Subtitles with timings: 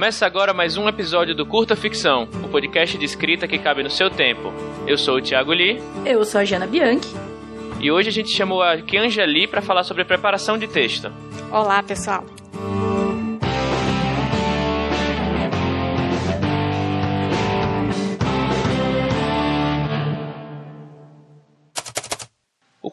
[0.00, 3.90] Começa agora mais um episódio do Curta Ficção, o podcast de escrita que cabe no
[3.90, 4.50] seu tempo.
[4.86, 5.78] Eu sou o Thiago Lee.
[6.06, 7.14] Eu sou a Jana Bianchi.
[7.78, 11.12] E hoje a gente chamou a Kianja Lee para falar sobre preparação de texto.
[11.52, 12.24] Olá, pessoal.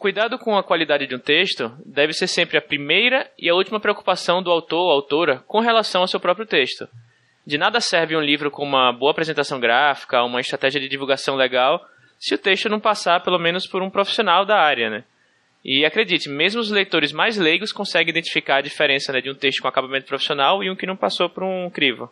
[0.08, 3.78] Cuidado com a qualidade de um texto deve ser sempre a primeira e a última
[3.78, 6.88] preocupação do autor ou autora com relação ao seu próprio texto.
[7.46, 11.86] De nada serve um livro com uma boa apresentação gráfica, uma estratégia de divulgação legal,
[12.18, 15.04] se o texto não passar pelo menos por um profissional da área, né?
[15.62, 19.60] E acredite, mesmo os leitores mais leigos conseguem identificar a diferença né, de um texto
[19.60, 22.10] com acabamento profissional e um que não passou por um crivo.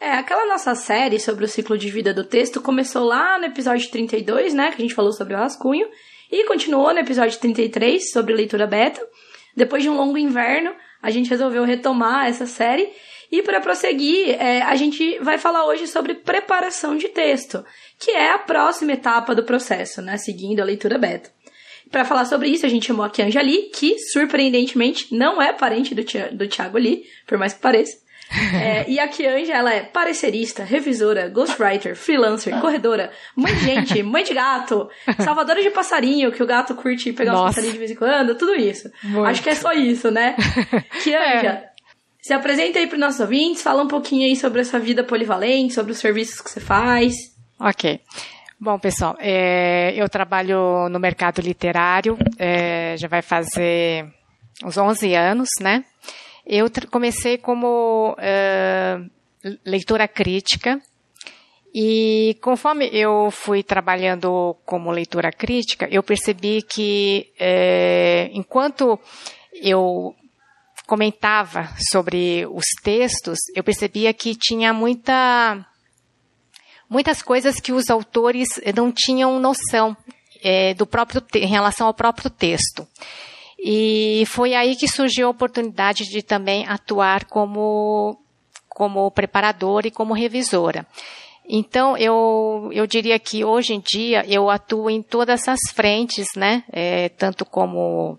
[0.00, 3.88] É, aquela nossa série sobre o ciclo de vida do texto começou lá no episódio
[3.92, 5.86] 32, né, que a gente falou sobre o rascunho,
[6.30, 9.04] e continuou no episódio 33 sobre leitura beta.
[9.56, 12.88] Depois de um longo inverno, a gente resolveu retomar essa série.
[13.30, 17.64] E para prosseguir, é, a gente vai falar hoje sobre preparação de texto,
[17.98, 20.16] que é a próxima etapa do processo, né?
[20.16, 21.30] Seguindo a leitura beta.
[21.90, 26.02] Para falar sobre isso, a gente chamou a Anjali, que surpreendentemente não é parente do,
[26.32, 27.96] do Thiago Lee, por mais que pareça.
[28.30, 34.22] É, e a Kianja, ela é parecerista, revisora, ghostwriter, freelancer, corredora, mãe de gente, mãe
[34.22, 37.42] de gato, salvadora de passarinho, que o gato curte pegar Nossa.
[37.42, 38.90] os passarinhos de vez em quando, tudo isso.
[39.02, 39.26] Muito.
[39.26, 40.36] Acho que é só isso, né?
[41.02, 41.70] Kianja, é.
[42.20, 45.74] se apresenta aí para os nossos ouvintes, fala um pouquinho aí sobre essa vida polivalente,
[45.74, 47.14] sobre os serviços que você faz.
[47.58, 48.00] Ok.
[48.60, 54.06] Bom, pessoal, é, eu trabalho no mercado literário, é, já vai fazer
[54.64, 55.84] uns 11 anos, né?
[56.48, 59.10] Eu comecei como uh,
[59.66, 60.80] leitora crítica
[61.74, 68.98] e conforme eu fui trabalhando como leitora crítica, eu percebi que uh, enquanto
[69.62, 70.14] eu
[70.86, 75.66] comentava sobre os textos, eu percebia que tinha muita
[76.88, 79.94] muitas coisas que os autores não tinham noção
[80.42, 82.88] é, do próprio em relação ao próprio texto.
[83.58, 88.16] E foi aí que surgiu a oportunidade de também atuar como,
[88.68, 90.86] como preparadora e como revisora.
[91.48, 96.62] Então, eu, eu diria que hoje em dia eu atuo em todas essas frentes, né?
[96.70, 98.18] É, tanto como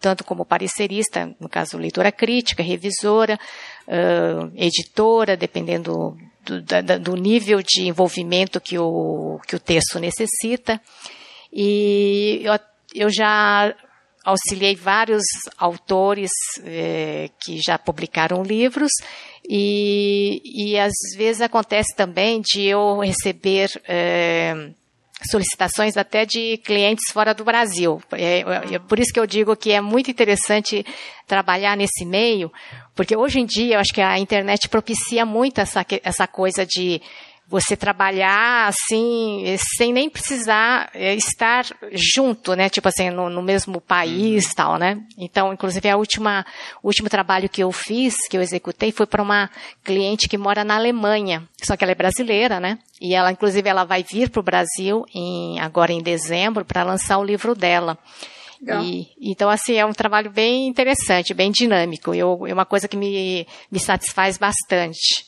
[0.00, 3.38] tanto como parecerista, no caso leitora crítica, revisora,
[3.86, 10.80] uh, editora, dependendo do, do, do, nível de envolvimento que o, que o texto necessita.
[11.52, 12.58] E eu,
[12.94, 13.74] eu já
[14.28, 15.22] auxiliei vários
[15.56, 16.30] autores
[16.64, 18.92] eh, que já publicaram livros
[19.48, 24.70] e, e às vezes acontece também de eu receber eh,
[25.30, 28.00] solicitações até de clientes fora do Brasil.
[28.12, 30.84] É, é, é, por isso que eu digo que é muito interessante
[31.26, 32.52] trabalhar nesse meio,
[32.94, 37.00] porque hoje em dia eu acho que a internet propicia muito essa, essa coisa de
[37.48, 42.68] você trabalhar assim, sem nem precisar é, estar junto, né?
[42.68, 44.54] Tipo assim, no, no mesmo país uhum.
[44.54, 45.00] tal, né?
[45.16, 46.44] Então, inclusive, a última,
[46.82, 49.50] o último trabalho que eu fiz, que eu executei, foi para uma
[49.82, 51.48] cliente que mora na Alemanha.
[51.62, 52.78] Só que ela é brasileira, né?
[53.00, 57.16] E ela, inclusive, ela vai vir para o Brasil em, agora em dezembro para lançar
[57.16, 57.96] o livro dela.
[58.84, 62.14] E, então, assim, é um trabalho bem interessante, bem dinâmico.
[62.14, 65.27] Eu, é uma coisa que me, me satisfaz bastante.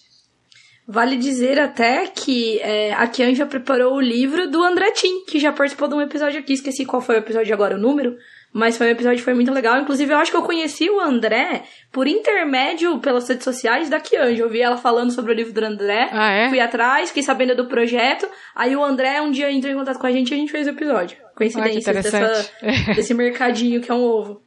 [0.91, 5.39] Vale dizer até que é, a Kian já preparou o livro do André Tim, que
[5.39, 8.17] já participou de um episódio aqui, esqueci qual foi o episódio agora, o número,
[8.53, 9.81] mas foi um episódio que foi muito legal.
[9.81, 11.63] Inclusive, eu acho que eu conheci o André
[11.93, 14.43] por intermédio pelas redes sociais da Kianja.
[14.43, 16.49] Eu vi ela falando sobre o livro do André, ah, é?
[16.49, 18.29] fui atrás, fiquei sabendo do projeto.
[18.53, 20.67] Aí o André um dia entrou em contato com a gente e a gente fez
[20.67, 21.17] o episódio.
[21.37, 22.51] Coincidência dessa,
[22.97, 24.43] desse mercadinho que é um ovo.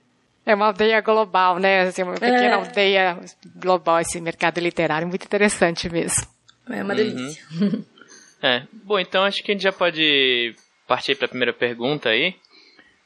[0.46, 1.84] É uma aldeia global, né?
[1.84, 2.52] Assim, uma pequena é.
[2.52, 3.18] aldeia
[3.56, 6.33] global, esse mercado literário, muito interessante mesmo.
[6.70, 7.44] É uma delícia.
[7.60, 7.84] Uhum.
[8.42, 8.64] é.
[8.72, 10.56] Bom, então acho que a gente já pode
[10.88, 12.36] partir para a primeira pergunta aí.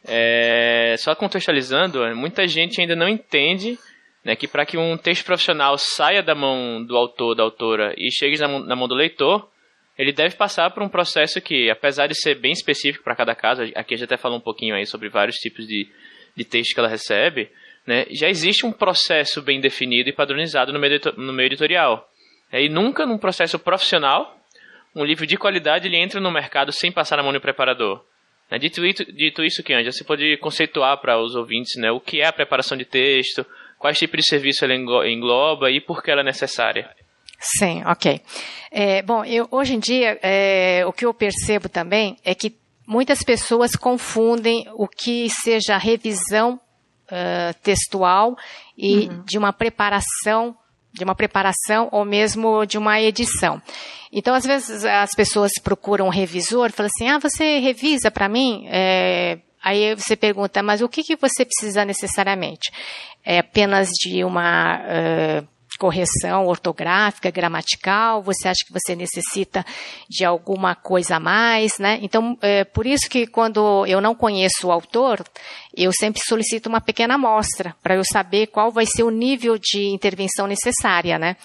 [0.05, 3.77] É, só contextualizando, muita gente ainda não entende
[4.23, 8.11] né, que para que um texto profissional saia da mão do autor, da autora e
[8.11, 9.49] chegue na mão, na mão do leitor,
[9.97, 13.63] ele deve passar por um processo que, apesar de ser bem específico para cada caso,
[13.73, 15.89] aqui a gente até falou um pouquinho aí sobre vários tipos de,
[16.35, 17.49] de texto que ela recebe,
[17.85, 22.07] né, já existe um processo bem definido e padronizado no meio, no meio editorial.
[22.51, 24.37] É, e nunca num processo profissional,
[24.95, 28.03] um livro de qualidade ele entra no mercado sem passar na mão do preparador.
[28.49, 32.25] É, dito, dito isso, Kianja, você pode conceituar para os ouvintes né, o que é
[32.25, 33.45] a preparação de texto,
[33.77, 36.89] quais tipos de serviço ela engloba e por que ela é necessária.
[37.39, 38.21] Sim, ok.
[38.71, 42.55] É, bom, eu, hoje em dia, é, o que eu percebo também é que
[42.87, 46.59] muitas pessoas confundem o que seja revisão
[47.11, 48.35] uh, textual
[48.77, 49.23] e uhum.
[49.23, 50.55] de uma preparação
[50.97, 53.61] de uma preparação ou mesmo de uma edição.
[54.11, 58.65] Então, às vezes, as pessoas procuram um revisor, falam assim, ah, você revisa para mim?
[58.69, 62.71] É, aí você pergunta, mas o que, que você precisa necessariamente?
[63.23, 64.79] É apenas de uma...
[64.79, 69.65] Uh, correção ortográfica, gramatical, você acha que você necessita
[70.09, 71.99] de alguma coisa a mais, né?
[72.01, 75.23] Então, é por isso que quando eu não conheço o autor,
[75.75, 79.87] eu sempre solicito uma pequena amostra para eu saber qual vai ser o nível de
[79.87, 81.35] intervenção necessária, né?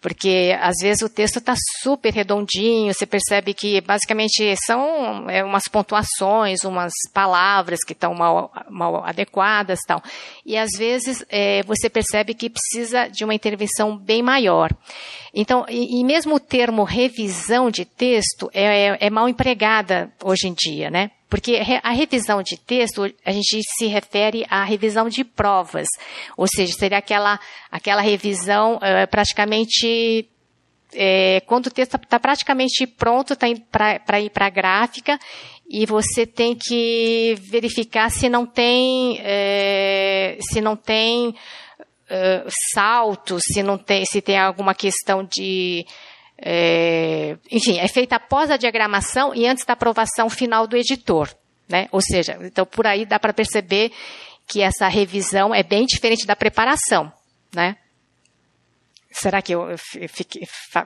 [0.00, 5.64] Porque às vezes o texto está super redondinho, você percebe que basicamente são é, umas
[5.70, 10.02] pontuações, umas palavras que estão mal, mal adequadas tal.
[10.44, 14.70] E às vezes é, você percebe que precisa de uma intervenção bem maior.
[15.34, 20.48] Então, e, e mesmo o termo revisão de texto é, é, é mal empregada hoje
[20.48, 21.10] em dia, né?
[21.30, 25.86] Porque a revisão de texto, a gente se refere à revisão de provas,
[26.36, 27.38] ou seja, seria aquela,
[27.70, 30.28] aquela revisão é, praticamente
[30.92, 35.20] é, quando o texto está praticamente pronto tá para ir para a gráfica
[35.68, 41.34] e você tem que verificar se não tem é, se não tem
[42.74, 45.86] saltos, se não tem se tem alguma questão de
[46.42, 51.28] é, enfim, é feita após a diagramação e antes da aprovação final do editor.
[51.68, 51.88] Né?
[51.92, 53.92] Ou seja, então por aí dá para perceber
[54.46, 57.12] que essa revisão é bem diferente da preparação.
[57.54, 57.76] Né?
[59.12, 59.76] Será que eu
[60.08, 60.42] fiquei,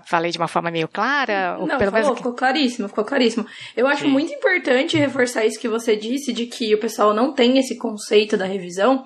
[0.06, 1.58] falei de uma forma meio clara?
[1.58, 3.46] Não, pelo falou, ficou claríssimo, ficou claríssimo.
[3.76, 4.10] Eu acho Sim.
[4.10, 8.36] muito importante reforçar isso que você disse, de que o pessoal não tem esse conceito
[8.36, 9.04] da revisão.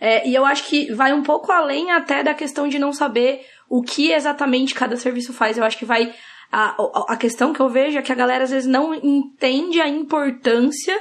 [0.00, 3.44] É, e eu acho que vai um pouco além até da questão de não saber
[3.70, 5.56] o que exatamente cada serviço faz.
[5.56, 6.12] Eu acho que vai.
[6.52, 6.74] A,
[7.08, 10.98] a questão que eu vejo é que a galera às vezes não entende a importância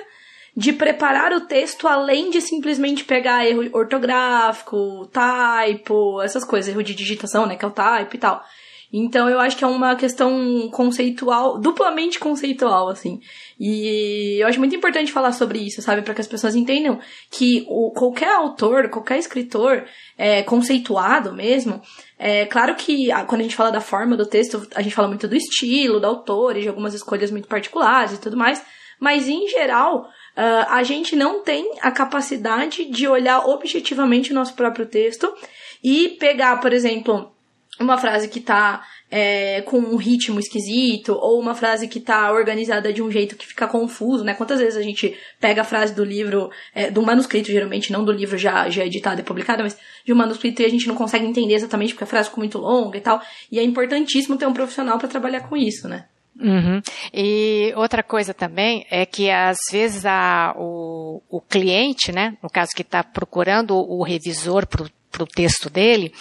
[0.55, 6.93] de preparar o texto além de simplesmente pegar erro ortográfico, typo, essas coisas, erro de
[6.93, 8.43] digitação, né, que é o type e tal.
[8.91, 13.19] Então eu acho que é uma questão conceitual, duplamente conceitual, assim.
[13.59, 16.01] E eu acho muito importante falar sobre isso, sabe?
[16.01, 16.99] para que as pessoas entendam
[17.29, 19.85] que o, qualquer autor, qualquer escritor
[20.17, 21.81] é, conceituado mesmo,
[22.17, 25.27] é claro que quando a gente fala da forma do texto, a gente fala muito
[25.27, 28.63] do estilo, do autor e de algumas escolhas muito particulares e tudo mais.
[28.99, 30.01] Mas em geral,
[30.35, 35.33] uh, a gente não tem a capacidade de olhar objetivamente o nosso próprio texto
[35.81, 37.31] e pegar, por exemplo,
[37.79, 42.93] uma frase que tá é, com um ritmo esquisito, ou uma frase que tá organizada
[42.93, 44.33] de um jeito que fica confuso, né?
[44.33, 48.11] Quantas vezes a gente pega a frase do livro, é, do manuscrito, geralmente, não do
[48.11, 51.25] livro já, já editado e publicado, mas de um manuscrito e a gente não consegue
[51.25, 53.21] entender exatamente porque a frase ficou muito longa e tal.
[53.51, 56.05] E é importantíssimo ter um profissional para trabalhar com isso, né?
[56.39, 56.81] Uhum.
[57.13, 62.71] E outra coisa também é que às vezes a, o, o cliente, né, no caso
[62.73, 66.13] que está procurando o revisor para o texto dele,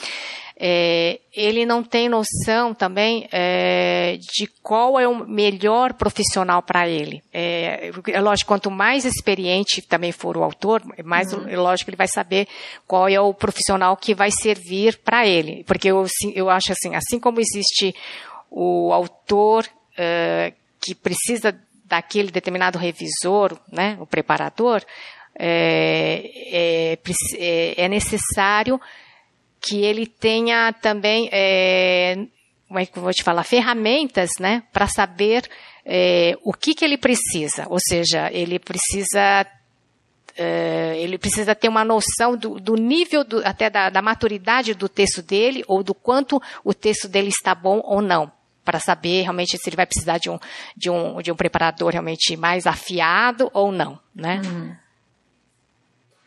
[0.61, 7.23] é, ele não tem noção também é, de qual é o melhor profissional para ele.
[7.33, 11.45] É, é, lógico, quanto mais experiente também for o autor, mais uhum.
[11.63, 12.49] lógico que ele vai saber
[12.89, 15.63] qual é o profissional que vai servir para ele.
[15.63, 17.95] Porque eu, eu acho assim, assim como existe
[18.51, 24.83] o autor uh, que precisa daquele determinado revisor, né, o preparador,
[25.39, 26.99] é, é,
[27.37, 28.81] é, é necessário
[29.61, 32.27] que ele tenha também, é,
[32.67, 35.49] como é que eu vou te falar, ferramentas, né, para saber
[35.85, 37.67] é, o que, que ele precisa.
[37.69, 39.47] Ou seja, ele precisa
[40.37, 44.89] é, ele precisa ter uma noção do, do nível, do, até da, da, maturidade do
[44.89, 48.31] texto dele, ou do quanto o texto dele está bom ou não
[48.65, 50.39] para saber realmente se ele vai precisar de um,
[50.77, 54.43] de um, de um preparador realmente mais afiado ou não, né?
[54.45, 54.77] Uhum.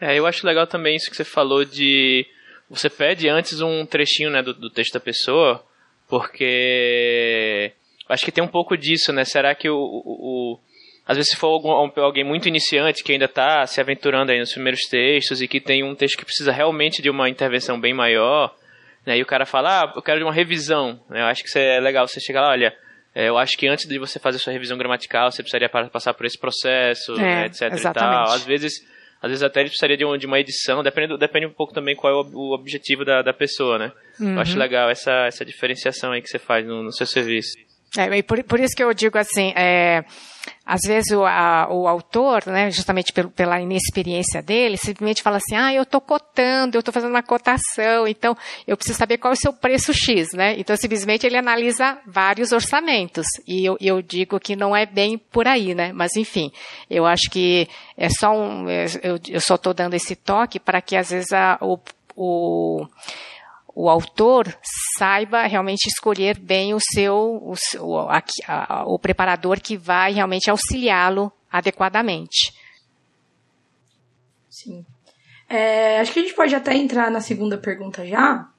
[0.01, 2.25] É, eu acho legal também isso que você falou de
[2.71, 5.61] você pede antes um trechinho né, do, do texto da pessoa,
[6.07, 7.71] porque
[8.07, 9.25] acho que tem um pouco disso, né?
[9.25, 10.59] Será que o, o, o
[11.05, 14.53] às vezes se for algum, alguém muito iniciante que ainda está se aventurando aí nos
[14.53, 18.55] primeiros textos e que tem um texto que precisa realmente de uma intervenção bem maior,
[19.05, 19.17] né?
[19.17, 20.99] E o cara fala, ah, eu quero de uma revisão.
[21.09, 21.21] Né?
[21.21, 22.07] Eu acho que é legal.
[22.07, 22.73] Você chega lá, olha,
[23.13, 26.25] é, eu acho que antes de você fazer sua revisão gramatical, você precisaria passar por
[26.25, 27.97] esse processo, é, né, etc exatamente.
[27.97, 28.33] e tal.
[28.33, 28.73] Às vezes,
[29.21, 31.95] às vezes até ele precisaria de, um, de uma edição, depende, depende um pouco também
[31.95, 33.91] qual é o, o objetivo da, da pessoa, né?
[34.19, 34.33] Uhum.
[34.33, 34.59] Eu acho uhum.
[34.59, 37.53] legal essa, essa diferenciação aí que você faz no, no seu serviço.
[37.98, 40.05] É, por, por isso que eu digo assim, é,
[40.65, 45.57] às vezes o, a, o autor, né, justamente pelo, pela inexperiência dele, simplesmente fala assim,
[45.57, 48.33] ah, eu estou cotando, eu estou fazendo uma cotação, então
[48.65, 50.57] eu preciso saber qual é o seu preço X, né?
[50.57, 55.45] Então simplesmente ele analisa vários orçamentos e eu, eu digo que não é bem por
[55.45, 55.91] aí, né?
[55.91, 56.50] Mas enfim,
[56.89, 57.67] eu acho que
[57.98, 61.33] é só um, é, eu, eu só estou dando esse toque para que às vezes
[61.33, 61.77] a, o,
[62.15, 62.88] o
[63.73, 64.57] o autor
[64.97, 71.31] saiba realmente escolher bem o seu o, a, a, o preparador que vai realmente auxiliá-lo
[71.51, 72.53] adequadamente.
[74.49, 74.85] Sim.
[75.49, 78.49] É, acho que a gente pode até entrar na segunda pergunta já,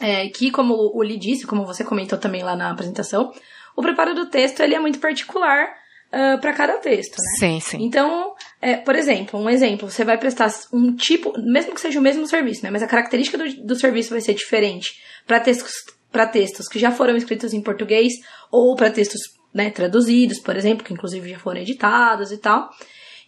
[0.00, 3.32] é, que como o Li disse, como você comentou também lá na apresentação,
[3.76, 5.68] o preparo do texto ele é muito particular
[6.14, 7.28] uh, para cada texto, né?
[7.38, 7.78] Sim, sim.
[7.80, 12.02] Então, é, por exemplo, um exemplo, você vai prestar um tipo, mesmo que seja o
[12.02, 12.70] mesmo serviço, né?
[12.70, 14.92] Mas a característica do, do serviço vai ser diferente
[15.26, 15.72] para textos,
[16.12, 18.12] para textos que já foram escritos em português
[18.50, 19.20] ou para textos
[19.52, 22.70] né, traduzidos, por exemplo, que inclusive já foram editados e tal.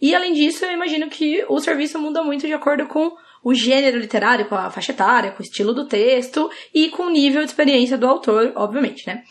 [0.01, 3.99] E além disso, eu imagino que o serviço muda muito de acordo com o gênero
[3.99, 7.49] literário, com a faixa etária, com o estilo do texto e com o nível de
[7.49, 9.23] experiência do autor, obviamente, né?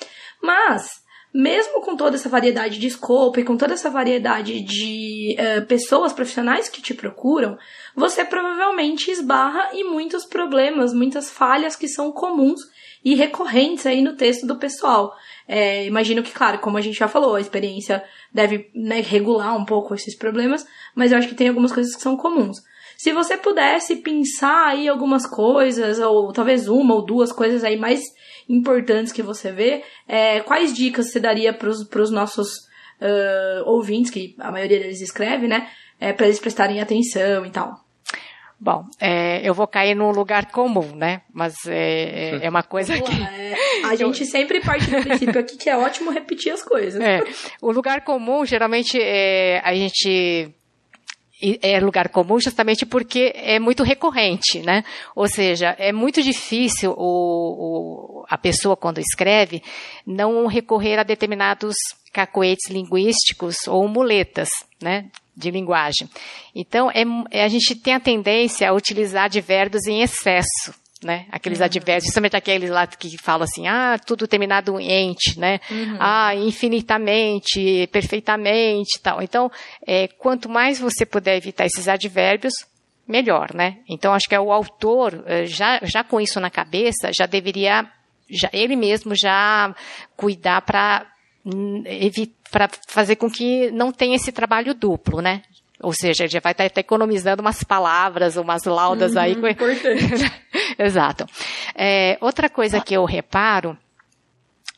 [0.42, 1.05] Mas
[1.36, 6.14] mesmo com toda essa variedade de escopo e com toda essa variedade de uh, pessoas
[6.14, 7.58] profissionais que te procuram,
[7.94, 12.62] você provavelmente esbarra em muitos problemas, muitas falhas que são comuns
[13.04, 15.14] e recorrentes aí no texto do pessoal.
[15.48, 19.66] É, imagino que, claro, como a gente já falou, a experiência deve né, regular um
[19.66, 22.58] pouco esses problemas, mas eu acho que tem algumas coisas que são comuns.
[22.98, 28.02] Se você pudesse pensar aí algumas coisas, ou talvez uma ou duas coisas aí mais
[28.48, 32.66] importantes que você vê, é, quais dicas você daria para os nossos
[33.02, 35.70] uh, ouvintes, que a maioria deles escreve, né?
[36.00, 37.85] É, para eles prestarem atenção e tal.
[38.60, 41.22] Bom, é, eu vou cair num lugar comum, né?
[41.34, 43.12] Mas é, é, é uma coisa que.
[43.12, 47.02] É, a gente sempre parte do princípio aqui que é ótimo repetir as coisas.
[47.02, 47.22] É,
[47.62, 50.54] o lugar comum, geralmente, é, a gente
[51.62, 54.84] é lugar comum justamente porque é muito recorrente, né?
[55.16, 59.62] Ou seja, é muito difícil o, o, a pessoa, quando escreve,
[60.06, 61.76] não recorrer a determinados
[62.14, 64.48] cacoetes linguísticos ou muletas,
[64.82, 65.10] né?
[65.36, 66.10] De linguagem.
[66.56, 70.74] Então, é, é, a gente tem a tendência a utilizar advérbios em excesso,
[71.06, 71.28] né?
[71.32, 71.66] Aqueles uhum.
[71.66, 75.60] advérbios, justamente aqueles lá que falam assim, ah, tudo terminado em ente, né?
[75.70, 75.98] Uhum.
[76.00, 79.22] Ah, infinitamente, perfeitamente, tal.
[79.22, 79.52] Então,
[79.86, 82.54] é, quanto mais você puder evitar esses advérbios,
[83.08, 83.78] melhor, né?
[83.88, 87.88] Então, acho que é o autor, é, já, já com isso na cabeça, já deveria,
[88.28, 89.76] já, ele mesmo já
[90.18, 91.06] cuidar para
[92.50, 95.44] para fazer com que não tenha esse trabalho duplo, né?
[95.86, 99.34] Ou seja, ele já vai estar economizando umas palavras, umas laudas uhum, aí.
[99.34, 100.32] Importante.
[100.80, 101.28] Exato.
[101.76, 103.78] É, outra coisa que eu reparo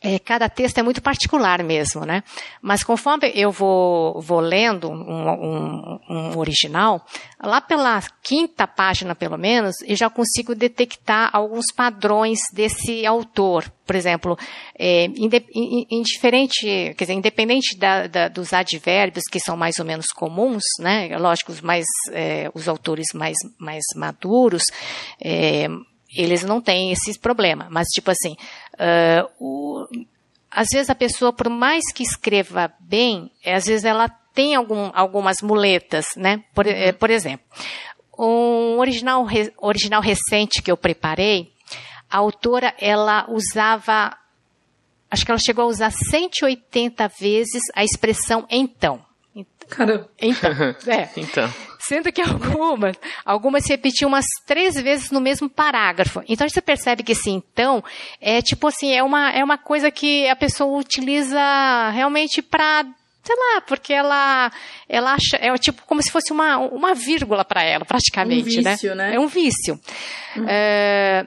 [0.01, 2.24] é, cada texto é muito particular mesmo, né?
[2.62, 7.04] Mas conforme eu vou, vou lendo um, um, um, original,
[7.42, 13.72] lá pela quinta página, pelo menos, eu já consigo detectar alguns padrões desse autor.
[13.86, 14.38] Por exemplo,
[14.77, 15.08] é,
[15.89, 21.18] indiferente, quer dizer, independente da, da, dos advérbios que são mais ou menos comuns, né?
[21.18, 24.63] Lógico, os mais, é, os autores mais, mais maduros,
[25.20, 25.68] é,
[26.17, 27.67] eles não têm esse problema.
[27.69, 28.36] Mas, tipo assim,
[28.74, 29.88] uh, o,
[30.51, 34.91] às vezes a pessoa, por mais que escreva bem, é, às vezes ela tem algum,
[34.93, 36.43] algumas muletas, né?
[36.53, 36.93] Por, uhum.
[37.00, 37.45] por exemplo,
[38.17, 39.25] um original,
[39.57, 41.51] original recente que eu preparei,
[42.09, 44.15] a autora, ela usava,
[45.12, 49.05] acho que ela chegou a usar 180 vezes a expressão então.
[49.69, 50.09] Caramba.
[50.19, 50.51] Então,
[50.88, 51.09] é.
[51.17, 51.53] então.
[51.88, 56.22] Sendo que algumas, algumas se repetiam umas três vezes no mesmo parágrafo.
[56.27, 57.84] Então você percebe que esse então
[58.20, 62.86] é tipo assim, é uma, é uma coisa que a pessoa utiliza realmente para
[63.24, 64.51] sei lá, porque ela
[64.88, 68.96] ela acha é tipo como se fosse uma, uma vírgula para ela praticamente, um vício,
[68.96, 69.10] né?
[69.10, 69.15] né?
[69.15, 69.79] É um vício.
[70.36, 70.46] Uhum.
[70.48, 71.25] É,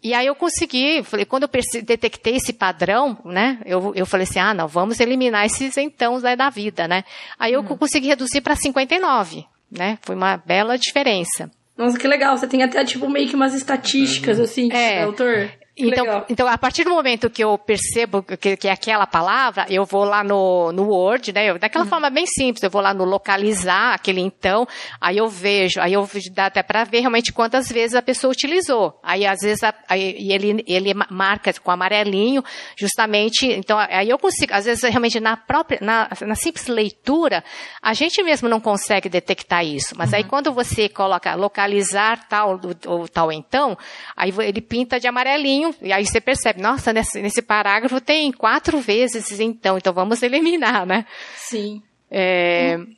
[0.00, 4.38] e aí eu consegui, falei, quando eu detectei esse padrão, né, eu, eu falei assim,
[4.38, 7.02] ah, não, vamos eliminar esses então da vida, né.
[7.36, 7.76] Aí eu uhum.
[7.76, 11.50] consegui reduzir para 59, né, foi uma bela diferença.
[11.76, 15.48] Nossa, que legal, você tem até, tipo, meio que umas estatísticas, assim, é, autor.
[15.78, 19.84] Então, então, a partir do momento que eu percebo que, que é aquela palavra, eu
[19.84, 21.50] vou lá no, no Word, né?
[21.50, 21.90] Eu, daquela uhum.
[21.90, 24.66] forma bem simples, eu vou lá no localizar aquele então,
[25.00, 28.98] aí eu vejo, aí eu dá até para ver realmente quantas vezes a pessoa utilizou.
[29.02, 32.42] Aí às vezes a, aí, ele, ele marca com amarelinho,
[32.76, 37.44] justamente, então aí eu consigo, às vezes realmente na própria, na, na simples leitura,
[37.80, 39.94] a gente mesmo não consegue detectar isso.
[39.96, 40.16] Mas uhum.
[40.16, 43.78] aí quando você coloca localizar tal, ou tal então,
[44.16, 48.80] aí ele pinta de amarelinho e aí você percebe, nossa, nesse, nesse parágrafo tem quatro
[48.80, 51.04] vezes então, então vamos eliminar, né?
[51.36, 51.82] Sim.
[52.10, 52.94] É, hum.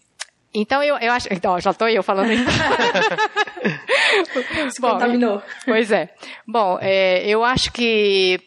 [0.53, 1.33] Então eu, eu acho.
[1.33, 2.45] Então, já estou eu falando isso.
[4.71, 5.41] Se Bom, contaminou.
[5.65, 6.09] Pois é.
[6.47, 8.41] Bom, é, eu acho que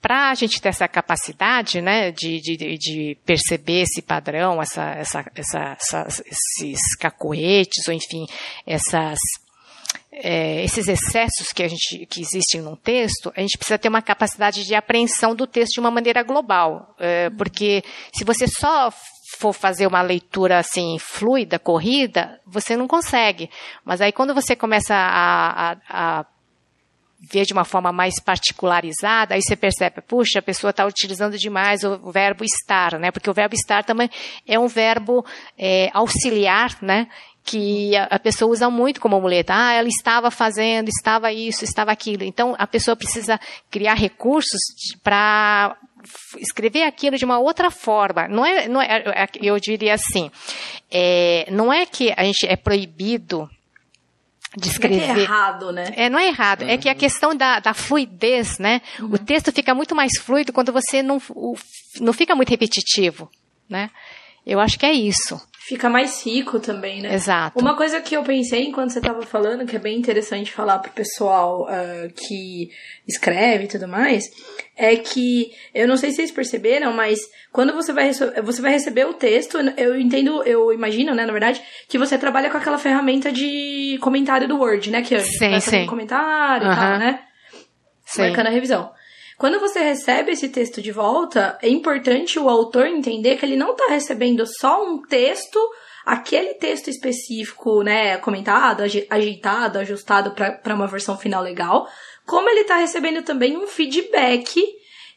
[0.00, 5.24] para a gente ter essa capacidade, né, de, de, de perceber esse padrão, essa, essa,
[5.34, 8.26] essa, esses cacoetes, ou enfim,
[8.66, 9.18] essas
[10.18, 14.00] é, esses excessos que, a gente, que existem num texto, a gente precisa ter uma
[14.00, 16.94] capacidade de apreensão do texto de uma maneira global.
[16.98, 17.82] É, porque
[18.14, 18.90] se você só
[19.38, 23.50] for fazer uma leitura assim fluida, corrida, você não consegue.
[23.84, 26.26] Mas aí quando você começa a, a, a
[27.20, 31.82] ver de uma forma mais particularizada, aí você percebe, puxa, a pessoa está utilizando demais
[31.82, 33.10] o verbo estar, né?
[33.10, 34.10] Porque o verbo estar também
[34.46, 35.24] é um verbo
[35.58, 37.08] é, auxiliar, né?
[37.46, 39.54] que a, pessoa usa muito como muleta.
[39.54, 42.24] Ah, ela estava fazendo, estava isso, estava aquilo.
[42.24, 43.38] Então, a pessoa precisa
[43.70, 44.58] criar recursos
[45.00, 45.76] para
[46.38, 48.26] escrever aquilo de uma outra forma.
[48.26, 50.28] Não é, não é é, eu diria assim,
[50.90, 53.48] é, não é que a gente é proibido
[54.56, 55.08] de escrever.
[55.08, 55.92] Não é, é errado, né?
[55.96, 56.62] É, não é errado.
[56.62, 56.68] Uhum.
[56.68, 58.80] É que a questão da, da fluidez, né?
[58.98, 59.12] Uhum.
[59.12, 61.56] O texto fica muito mais fluido quando você não, o,
[62.00, 63.30] não fica muito repetitivo,
[63.68, 63.90] né?
[64.46, 65.40] Eu acho que é isso.
[65.66, 67.12] Fica mais rico também, né?
[67.12, 67.58] Exato.
[67.58, 70.92] Uma coisa que eu pensei enquanto você estava falando, que é bem interessante falar pro
[70.92, 72.70] pessoal uh, que
[73.04, 74.30] escreve e tudo mais,
[74.76, 77.18] é que, eu não sei se vocês perceberam, mas
[77.52, 81.60] quando você vai, você vai receber o texto, eu entendo, eu imagino, né, na verdade,
[81.88, 85.02] que você trabalha com aquela ferramenta de comentário do Word, né?
[85.02, 85.86] Que sim, vai sim.
[85.86, 87.20] comentário e tal, né?
[88.04, 88.22] Sim.
[88.22, 88.92] Marcando a revisão.
[89.38, 93.72] Quando você recebe esse texto de volta, é importante o autor entender que ele não
[93.72, 95.58] está recebendo só um texto,
[96.06, 101.86] aquele texto específico, né, comentado, ajeitado, ajustado para uma versão final legal,
[102.24, 104.62] como ele está recebendo também um feedback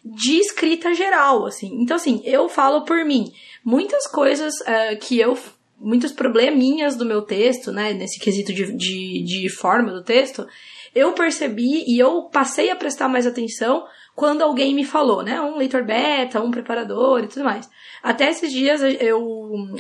[0.03, 1.81] de escrita geral, assim.
[1.81, 3.31] Então, assim, eu falo por mim.
[3.63, 5.37] Muitas coisas uh, que eu
[5.81, 10.45] muitos probleminhas do meu texto, né, nesse quesito de, de, de forma do texto,
[10.93, 13.85] eu percebi e eu passei a prestar mais atenção
[14.19, 15.39] quando alguém me falou, né?
[15.39, 17.69] Um leitor beta, um preparador e tudo mais.
[18.03, 19.17] Até esses dias, eu.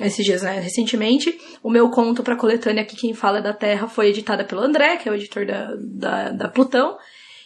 [0.01, 0.61] Esses dias, né?
[0.61, 4.95] Recentemente, o meu conto pra coletânea aqui, Quem Fala da Terra, foi editada pelo André,
[4.95, 6.97] que é o editor da, da, da Plutão.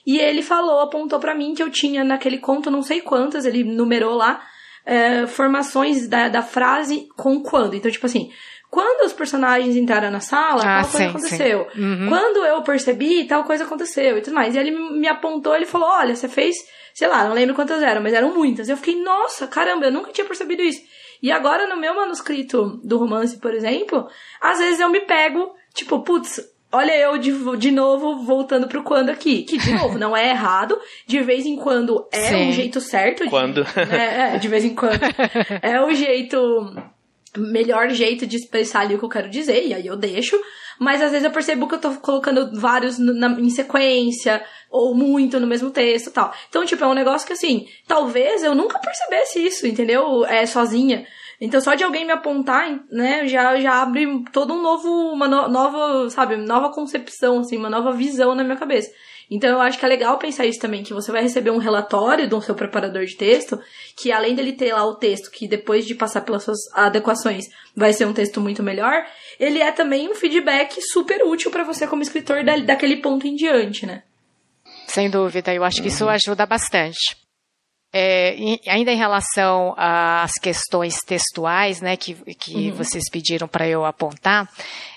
[0.05, 3.63] E ele falou, apontou para mim que eu tinha naquele conto não sei quantas, ele
[3.63, 4.43] numerou lá,
[4.85, 7.73] é, formações da, da frase com quando.
[7.73, 8.29] Então, tipo assim,
[8.69, 11.67] quando os personagens entraram na sala, ah, tal coisa sim, aconteceu.
[11.73, 11.81] Sim.
[11.81, 12.09] Uhum.
[12.09, 14.53] Quando eu percebi, tal coisa aconteceu e tudo mais.
[14.53, 16.55] E ele me apontou, ele falou: Olha, você fez
[16.93, 18.69] sei lá, não lembro quantas eram, mas eram muitas.
[18.69, 20.81] Eu fiquei, nossa, caramba, eu nunca tinha percebido isso.
[21.21, 24.07] E agora, no meu manuscrito do romance, por exemplo,
[24.41, 29.09] às vezes eu me pego, tipo, putz, olha eu de, de novo voltando pro quando
[29.09, 29.43] aqui.
[29.43, 30.77] Que, de novo, não é errado.
[31.07, 32.49] De vez em quando é Sim.
[32.49, 33.23] um jeito certo.
[33.23, 33.63] De, quando?
[33.63, 34.99] Né, é, de vez em quando.
[35.61, 36.37] é o jeito
[37.37, 40.39] melhor jeito de expressar ali o que eu quero dizer, e aí eu deixo.
[40.79, 45.39] Mas às vezes eu percebo que eu tô colocando vários na, em sequência, ou muito
[45.39, 46.33] no mesmo texto tal.
[46.49, 50.25] Então, tipo, é um negócio que assim, talvez eu nunca percebesse isso, entendeu?
[50.25, 51.05] É sozinha.
[51.39, 55.47] Então, só de alguém me apontar, né, já, já abre todo um novo, uma no,
[55.49, 58.89] nova, sabe, nova concepção, assim, uma nova visão na minha cabeça.
[59.29, 62.29] Então eu acho que é legal pensar isso também, que você vai receber um relatório
[62.29, 63.59] do seu preparador de texto,
[63.95, 67.93] que além dele ter lá o texto, que depois de passar pelas suas adequações vai
[67.93, 69.05] ser um texto muito melhor,
[69.39, 73.85] ele é também um feedback super útil para você como escritor daquele ponto em diante,
[73.85, 74.03] né?
[74.87, 77.17] Sem dúvida, eu acho que isso ajuda bastante.
[77.95, 78.35] É,
[78.67, 82.73] ainda em relação às questões textuais, né, que, que uhum.
[82.73, 84.49] vocês pediram para eu apontar,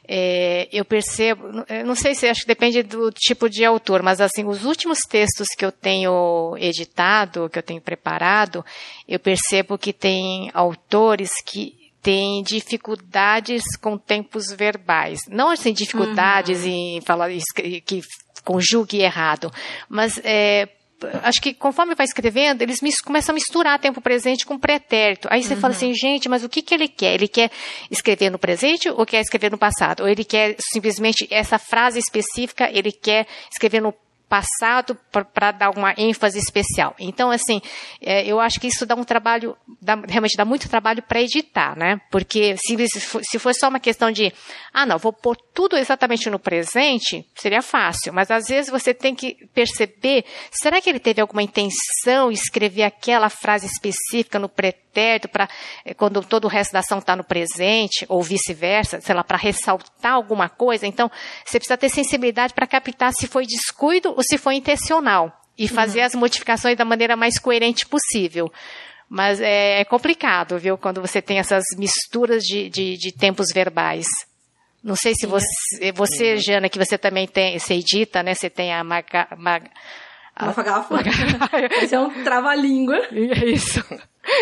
[0.09, 1.43] é, eu percebo,
[1.85, 5.49] não sei se acho que depende do tipo de autor, mas assim, os últimos textos
[5.49, 8.65] que eu tenho editado, que eu tenho preparado,
[9.07, 11.76] eu percebo que tem autores que
[12.07, 15.19] têm dificuldades com tempos verbais.
[15.29, 16.69] Não assim, dificuldades uhum.
[16.69, 17.29] em falar
[17.85, 18.01] que
[18.45, 19.51] conjugue errado,
[19.89, 20.69] mas é,
[21.25, 25.27] acho que conforme vai escrevendo, eles começam a misturar tempo presente com pretérito.
[25.33, 25.61] Aí você uhum.
[25.61, 27.15] fala assim, gente, mas o que, que ele quer?
[27.15, 27.51] Ele quer
[27.91, 30.05] escrever no presente ou quer escrever no passado?
[30.05, 33.93] Ou ele quer simplesmente essa frase específica, ele quer escrever no
[34.29, 34.99] passado
[35.33, 36.95] para dar uma ênfase especial.
[36.99, 37.61] Então, assim,
[38.01, 41.77] é, eu acho que isso dá um trabalho, dá, realmente dá muito trabalho para editar,
[41.77, 42.01] né?
[42.11, 42.77] Porque se,
[43.23, 44.33] se for só uma questão de,
[44.73, 48.13] ah, não, vou pôr tudo exatamente no presente, seria fácil.
[48.13, 53.29] Mas às vezes você tem que perceber, será que ele teve alguma intenção escrever aquela
[53.29, 55.49] frase específica no pretérito para
[55.85, 59.39] é, quando todo o resto da ação está no presente ou vice-versa, sei lá, para
[59.39, 60.87] ressaltar alguma coisa?
[60.87, 61.11] Então,
[61.45, 66.01] você precisa ter sensibilidade para captar se foi descuido ou se foi intencional e fazer
[66.01, 66.07] uhum.
[66.07, 68.51] as modificações da maneira mais coerente possível.
[69.09, 74.07] Mas é, é, complicado, viu, quando você tem essas misturas de, de, de tempos verbais.
[74.83, 76.41] Não sei se você, você uhum.
[76.41, 78.35] Jana, que você também tem, você edita, né?
[78.35, 79.29] Você tem a marca.
[80.41, 80.97] Mafagafa.
[81.83, 83.07] Esse é um trava-língua.
[83.13, 83.85] Isso.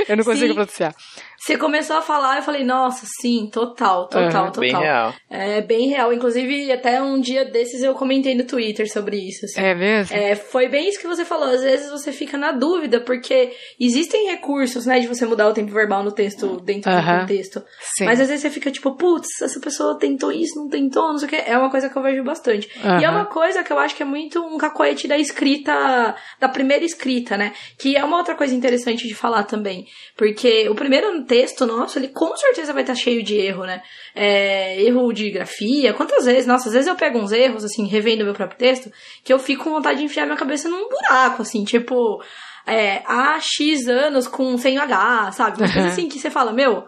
[0.08, 0.54] Eu não consigo Sim.
[0.54, 0.94] pronunciar.
[1.38, 4.60] Você começou a falar, eu falei, nossa, sim, total, total, Uhum, total.
[4.60, 5.14] Bem real.
[5.28, 6.10] É bem real.
[6.10, 9.44] Inclusive, até um dia desses eu comentei no Twitter sobre isso.
[9.44, 9.60] assim.
[9.60, 10.16] É mesmo?
[10.16, 11.48] É, foi bem isso que você falou.
[11.50, 15.70] Às vezes você fica na dúvida, porque existem recursos, né, de você mudar o tempo
[15.70, 17.20] verbal no texto dentro do Aham.
[17.20, 17.62] contexto.
[17.98, 18.06] Sim.
[18.06, 21.26] Mas às vezes você fica tipo, putz, essa pessoa tentou isso, não tentou, não sei
[21.26, 21.36] o que.
[21.36, 22.70] É uma coisa que eu vejo bastante.
[23.00, 26.48] E é uma coisa que eu acho que é muito um cacoete da escrita, da
[26.48, 27.52] primeira escrita, né?
[27.78, 29.73] Que é uma outra coisa interessante de falar também.
[30.16, 33.82] Porque o primeiro texto nosso, ele com certeza vai estar cheio de erro, né?
[34.14, 35.94] É, erro de grafia.
[35.94, 36.46] Quantas vezes?
[36.46, 38.90] Nossa, às vezes eu pego uns erros, assim, revendo meu próprio texto,
[39.22, 42.22] que eu fico com vontade de enfiar minha cabeça num buraco, assim, tipo.
[42.66, 45.58] É, há X anos com sem H, sabe?
[45.58, 46.84] Uma coisa assim que você fala, meu,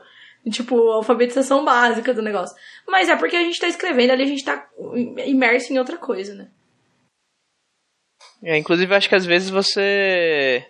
[0.50, 2.56] tipo, alfabetização básica do negócio.
[2.88, 4.66] Mas é porque a gente tá escrevendo ali, a gente tá
[5.26, 6.48] imerso em outra coisa, né?
[8.42, 10.64] É, inclusive, acho que às vezes você,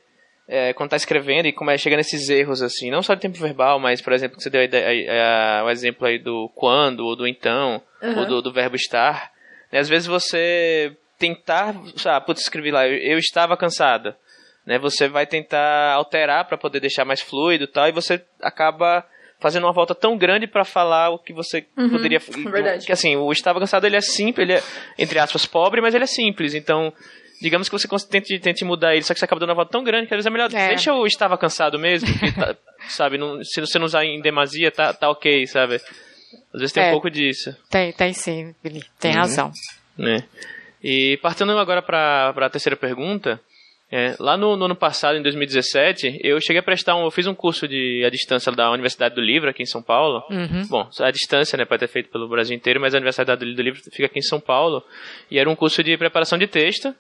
[0.49, 3.37] é, quando tá escrevendo e como é, chega nesses erros, assim, não só de tempo
[3.39, 6.49] verbal, mas, por exemplo, que você deu a ideia- a- a- o exemplo aí do
[6.55, 8.19] quando, ou do então, Aham.
[8.21, 9.33] ou do, do verbo estar,
[9.73, 14.17] né, às vezes você tentar, ah, putz, escrevi lá, eu, eu estava cansada,
[14.65, 19.05] né, você vai tentar alterar para poder deixar mais fluido e tal, e você acaba
[19.39, 22.87] fazendo uma volta tão grande para falar o que você poderia verdade.
[22.87, 24.63] que assim o estava cansado ele é simples ele é
[24.99, 26.91] entre aspas pobre mas ele é simples então
[27.41, 29.85] digamos que você tente, tente mudar ele só que você acaba dando uma volta tão
[29.85, 30.69] grande que às vezes é melhor É.
[30.69, 32.57] deixa eu estava cansado mesmo tá-
[32.89, 36.83] sabe não, se você não usar em demasia tá, tá ok sabe às vezes tem
[36.85, 36.89] É.
[36.89, 38.83] um pouco disso Tem, tem sim, Billy.
[38.99, 39.19] Tem Uhum.
[39.19, 39.53] razão.
[39.97, 40.25] né?
[40.83, 43.41] E partindo agora para a terceira pergunta,
[43.91, 47.27] é, lá no, no ano passado, em 2017, eu cheguei a prestar um, eu fiz
[47.27, 50.23] um curso de à distância da Universidade do Livro aqui em São Paulo.
[50.31, 50.67] Uhum.
[50.69, 53.81] Bom, a distância, né, pode ter feito pelo Brasil inteiro, mas a Universidade do Livro
[53.93, 54.83] fica aqui em São Paulo
[55.31, 56.95] e era um curso de preparação de texto.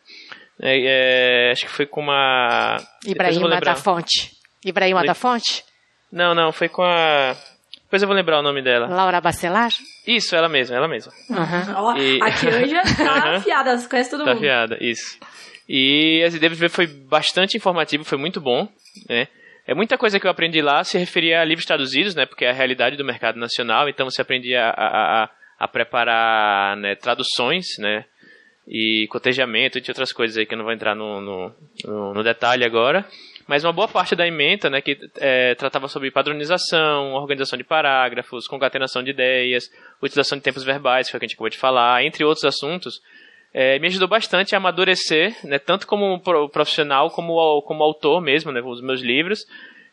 [0.60, 4.30] É, é, acho que foi com uma Ibrahima da Fonte.
[4.64, 5.06] Ibrahima Foi.
[5.06, 5.64] da Fonte?
[6.10, 7.36] Não, não, foi com a
[7.82, 8.88] depois eu vou lembrar o nome dela.
[8.88, 9.70] Laura Bacelar?
[10.06, 11.12] Isso, ela mesma, ela mesma.
[11.30, 11.96] Uhum.
[11.98, 14.38] E- a Kianja tá afiada, conhece todo Tá mundo.
[14.38, 15.16] afiada, isso.
[15.68, 18.68] E esse DVV foi bastante informativo, foi muito bom,
[19.08, 19.28] né?
[19.68, 22.26] É muita coisa que eu aprendi lá se referia a livros traduzidos, né?
[22.26, 26.76] Porque é a realidade do mercado nacional, então você aprendia a, a, a- a preparar
[26.76, 28.04] né, traduções, né?
[28.68, 32.64] E cotejamento, entre outras coisas aí que eu não vou entrar no, no, no- detalhe
[32.64, 33.04] agora.
[33.46, 38.48] Mas uma boa parte da ementa, né, que é, tratava sobre padronização, organização de parágrafos,
[38.48, 39.70] concatenação de ideias,
[40.02, 42.44] utilização de tempos verbais, que foi o que a gente acabou de falar, entre outros
[42.44, 43.00] assuntos,
[43.54, 48.50] é, me ajudou bastante a amadurecer, né, tanto como pro- profissional como, como autor mesmo,
[48.50, 49.46] né, os meus livros.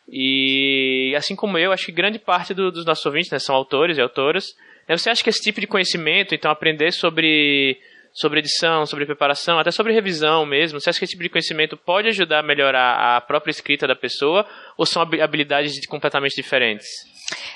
[0.08, 3.96] E assim como eu, acho que grande parte do- dos nossos ouvintes né, são autores
[3.98, 4.54] e autoras.
[4.88, 7.78] Você acha que esse tipo de conhecimento, então aprender sobre,
[8.14, 11.76] sobre edição, sobre preparação, até sobre revisão mesmo, você acha que esse tipo de conhecimento
[11.76, 14.46] pode ajudar a melhorar a própria escrita da pessoa
[14.78, 16.86] ou são habi- habilidades de- completamente diferentes?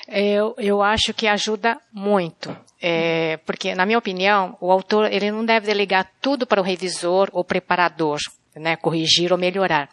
[0.07, 2.55] Eu, eu acho que ajuda muito.
[2.81, 7.29] É, porque, na minha opinião, o autor ele não deve delegar tudo para o revisor
[7.31, 8.17] ou preparador,
[8.55, 9.87] né, corrigir ou melhorar.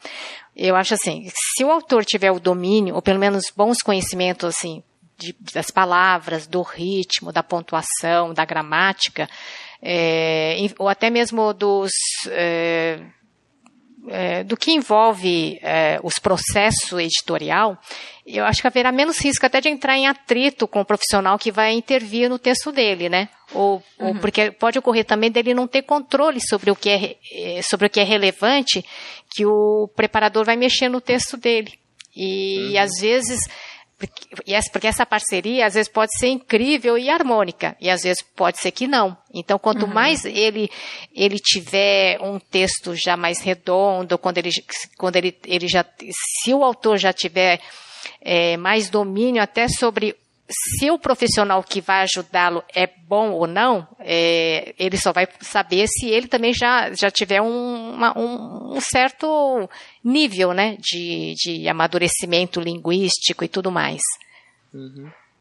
[0.57, 4.83] Eu acho assim, se o autor tiver o domínio, ou pelo menos bons conhecimentos assim,
[5.18, 9.29] de- das palavras, do ritmo, da pontuação, da gramática,
[9.83, 11.92] é, ou até mesmo dos
[12.29, 13.00] é,
[14.09, 17.76] é, do que envolve é, os processos editorial,
[18.24, 21.50] eu acho que haverá menos risco até de entrar em atrito com o profissional que
[21.50, 23.29] vai intervir no texto dele, né?
[23.52, 27.62] Ou, ou porque pode ocorrer também dele não ter controle sobre o que é, eh,
[27.62, 28.85] sobre o que é relevante,
[29.35, 31.72] que o preparador vai mexer no texto dele.
[32.14, 33.38] E às vezes
[33.98, 38.02] porque, e essa- porque essa parceria às vezes pode ser incrível e harmônica, e às
[38.02, 39.16] vezes pode ser que não.
[39.35, 40.68] Então, quanto mais ele
[41.14, 44.50] ele tiver um texto já mais redondo, quando ele
[44.98, 45.85] quando ele, ele já
[46.42, 47.61] se o autor já tiver
[48.20, 50.14] é, mais domínio até sobre
[50.48, 55.87] se o profissional que vai ajudá-lo é bom ou não, é, ele só vai saber
[55.88, 59.68] se ele também já, já tiver um, uma- um, um certo
[60.04, 64.00] nível né, de, de amadurecimento linguístico e tudo mais.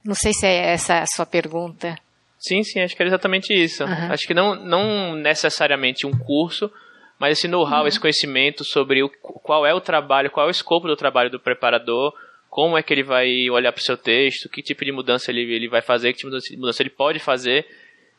[0.04, 1.96] Não sei se é essa a sua pergunta.
[2.40, 3.84] Sim, sim, acho que era exatamente isso.
[3.84, 4.12] Aham.
[4.12, 6.72] Acho que não, não necessariamente um curso,
[7.20, 10.88] mas esse know-how, esse conhecimento sobre o, qual é o trabalho, qual é o escopo
[10.88, 12.14] do trabalho do preparador,
[12.56, 15.42] como é que ele vai olhar para o seu texto, que tipo de mudança ele,
[15.42, 17.66] ele vai fazer, que tipo de mudança ele pode fazer.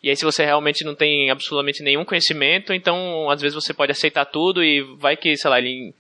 [0.02, 3.92] E aí, se você realmente não tem absolutamente nenhum conhecimento, então às vezes você pode
[3.92, 5.94] aceitar tudo e vai que, sei lá, ele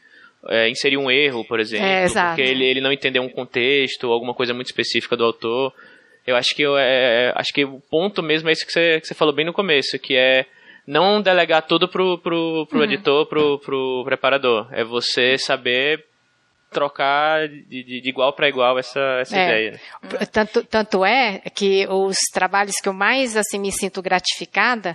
[0.50, 4.34] é, inserir um erro, por exemplo, É, porque ele, ele não entendeu um contexto, alguma
[4.34, 5.72] coisa muito específica do autor.
[6.26, 9.06] Eu acho que eu, é, acho que o ponto mesmo é isso que você, que
[9.06, 10.44] você falou bem no começo, que é
[10.86, 14.68] não delegar tudo pro, pro, pro editor, pro, pro preparador.
[14.72, 16.04] É você saber
[16.76, 19.44] trocar de, de, de igual para igual essa, essa é.
[19.44, 19.72] ideia.
[19.72, 20.26] Né?
[20.30, 24.94] Tanto, tanto é que os trabalhos que eu mais assim me sinto gratificada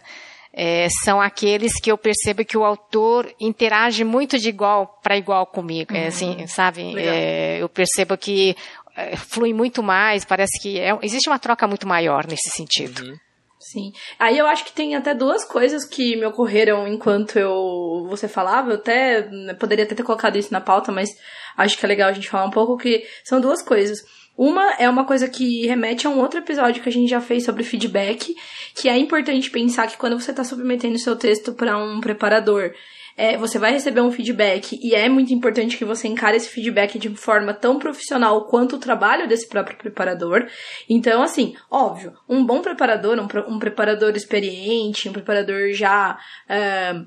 [0.53, 5.47] é, são aqueles que eu percebo que o autor interage muito de igual para igual
[5.47, 6.47] comigo, é, assim, uhum.
[6.47, 6.93] sabe?
[6.99, 8.55] É, eu percebo que
[8.95, 13.03] é, flui muito mais, parece que é, existe uma troca muito maior nesse sentido.
[13.03, 13.17] Uhum.
[13.61, 13.93] Sim.
[14.17, 18.71] Aí eu acho que tem até duas coisas que me ocorreram enquanto eu você falava.
[18.71, 21.09] Eu até né, poderia até ter colocado isso na pauta, mas
[21.55, 23.99] acho que é legal a gente falar um pouco que são duas coisas.
[24.35, 27.45] Uma é uma coisa que remete a um outro episódio que a gente já fez
[27.45, 28.33] sobre feedback,
[28.75, 32.73] que é importante pensar que quando você está submetendo seu texto para um preparador
[33.15, 36.97] é, você vai receber um feedback e é muito importante que você encare esse feedback
[36.97, 40.47] de forma tão profissional quanto o trabalho desse próprio preparador.
[40.89, 46.17] Então, assim, óbvio, um bom preparador, um, um preparador experiente, um preparador já.
[46.47, 47.01] É,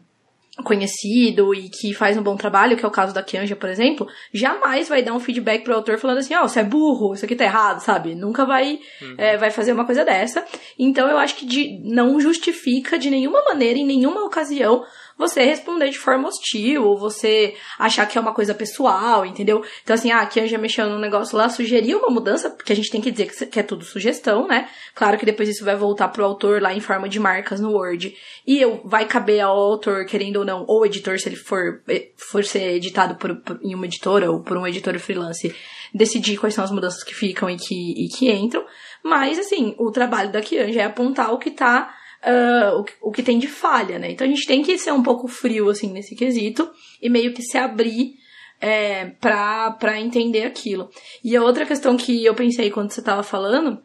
[0.62, 4.06] conhecido e que faz um bom trabalho, que é o caso da Kianja, por exemplo,
[4.32, 7.24] jamais vai dar um feedback pro autor falando assim, ó, oh, você é burro, isso
[7.24, 8.14] aqui tá errado, sabe?
[8.14, 9.14] Nunca vai, uhum.
[9.18, 10.44] é, vai fazer uma coisa dessa.
[10.78, 14.84] Então eu acho que de, não justifica de nenhuma maneira, em nenhuma ocasião,
[15.16, 19.64] você responder de forma hostil, ou você achar que é uma coisa pessoal, entendeu?
[19.82, 22.90] Então, assim, ah, a Kianja mexeu num negócio lá, sugeriu uma mudança, porque a gente
[22.90, 24.68] tem que dizer que é tudo sugestão, né?
[24.94, 28.14] Claro que depois isso vai voltar pro autor lá em forma de marcas no Word.
[28.46, 32.10] E eu, vai caber ao autor, querendo ou não, ou editor, se ele for, eh,
[32.16, 35.54] for ser editado por, por, em uma editora ou por um editor freelance,
[35.94, 38.64] decidir quais são as mudanças que ficam e que, e que entram.
[39.02, 41.94] Mas, assim, o trabalho da Kianja é apontar o que tá
[42.24, 44.10] uh, o, o que tem de falha, né?
[44.10, 47.42] Então a gente tem que ser um pouco frio, assim, nesse quesito e meio que
[47.42, 48.14] se abrir
[48.60, 50.88] é, pra entender aquilo.
[51.22, 53.82] E a outra questão que eu pensei quando você tava falando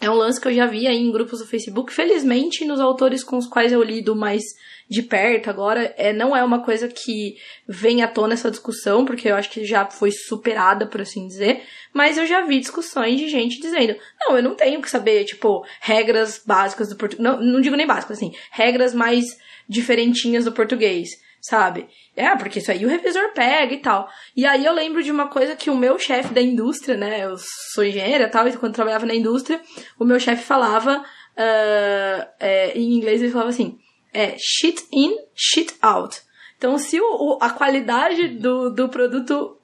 [0.00, 1.92] é um lance que eu já vi aí em grupos do Facebook.
[1.92, 4.42] Felizmente, nos autores com os quais eu lido mais
[4.88, 7.36] de perto agora, é, não é uma coisa que
[7.68, 11.62] vem à tona essa discussão, porque eu acho que já foi superada, por assim dizer.
[11.92, 15.64] Mas eu já vi discussões de gente dizendo: não, eu não tenho que saber, tipo,
[15.80, 17.22] regras básicas do português.
[17.22, 19.24] Não, não digo nem básicas, assim, regras mais
[19.68, 21.10] diferentinhas do português,
[21.40, 21.88] sabe?
[22.14, 24.08] É, porque isso aí o revisor pega e tal.
[24.36, 27.24] E aí eu lembro de uma coisa que o meu chefe da indústria, né?
[27.24, 27.36] Eu
[27.72, 29.60] sou engenheira e tal, e quando trabalhava na indústria,
[29.98, 33.78] o meu chefe falava, uh, é, em inglês ele falava assim,
[34.12, 36.20] é shit in, shit out.
[36.56, 39.56] Então, se o, a qualidade do, do produto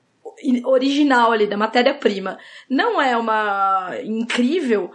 [0.64, 4.90] original ali, da matéria-prima, não é uma incrível,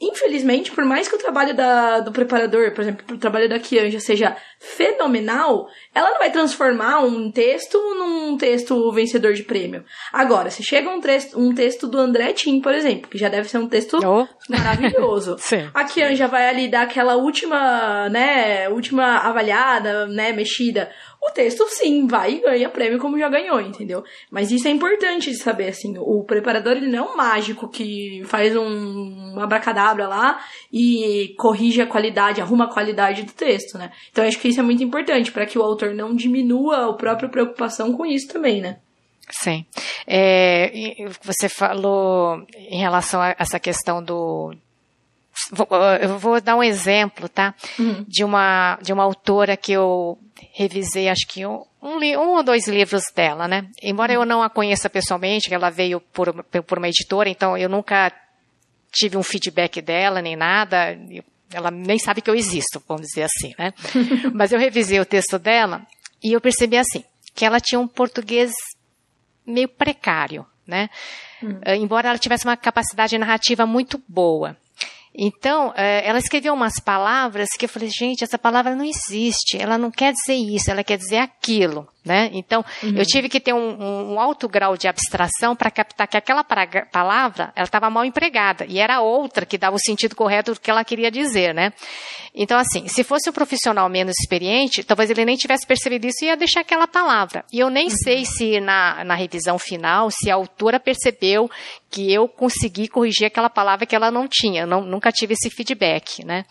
[0.00, 3.98] Infelizmente, por mais que o trabalho da, do preparador, por exemplo, o trabalho da Kianja
[3.98, 9.84] seja fenomenal, ela não vai transformar um texto num texto vencedor de prêmio.
[10.12, 13.48] Agora, se chega um, texto, um texto do André Tim, por exemplo, que já deve
[13.48, 14.26] ser um texto oh.
[14.48, 15.36] maravilhoso.
[15.74, 22.06] a Kianja vai ali dar aquela última, né, última avaliada, né, mexida o texto sim
[22.06, 24.04] vai e ganha prêmio como já ganhou, entendeu?
[24.30, 28.22] Mas isso é importante de saber, assim, o preparador ele não é um mágico que
[28.24, 30.40] faz um, abracadabra lá
[30.72, 33.90] e corrige a qualidade, arruma a qualidade do texto, né?
[34.10, 37.28] Então acho que isso é muito importante para que o autor não diminua a própria
[37.28, 38.78] preocupação com isso também, né?
[39.30, 39.66] Sim.
[40.06, 44.54] É, você falou em relação a essa questão do,
[46.00, 47.54] eu vou dar um exemplo, tá?
[47.78, 48.04] Uhum.
[48.06, 50.18] De uma de uma autora que eu
[50.52, 53.68] revisei, acho que um, um, um, ou dois livros dela, né?
[53.82, 58.12] Embora eu não a conheça pessoalmente, ela veio por, por uma editora, então eu nunca
[58.92, 60.98] tive um feedback dela nem nada.
[61.52, 63.72] Ela nem sabe que eu existo, vamos dizer assim, né?
[64.34, 65.86] Mas eu revisei o texto dela
[66.22, 68.52] e eu percebi assim que ela tinha um português
[69.46, 70.90] meio precário, né?
[71.42, 71.60] Uhum.
[71.76, 74.56] Embora ela tivesse uma capacidade narrativa muito boa.
[75.14, 79.78] Então, é, ela escreveu umas palavras que eu falei, gente, essa palavra não existe, ela
[79.78, 81.88] não quer dizer isso, ela quer dizer aquilo.
[82.08, 82.30] Né?
[82.32, 82.96] Então, uhum.
[82.96, 87.52] eu tive que ter um, um, alto grau de abstração para captar que aquela palavra
[87.54, 90.82] ela estava mal empregada e era outra que dava o sentido correto do que ela
[90.82, 91.70] queria dizer, né?
[92.34, 96.28] Então, assim, se fosse um profissional menos experiente, talvez ele nem tivesse percebido isso e
[96.28, 97.44] ia deixar aquela palavra.
[97.52, 97.96] E eu nem uhum.
[98.02, 101.50] sei se na, na revisão final, se a autora percebeu
[101.90, 104.62] que eu consegui corrigir aquela palavra que ela não tinha.
[104.62, 106.46] Eu não, nunca tive esse feedback, né?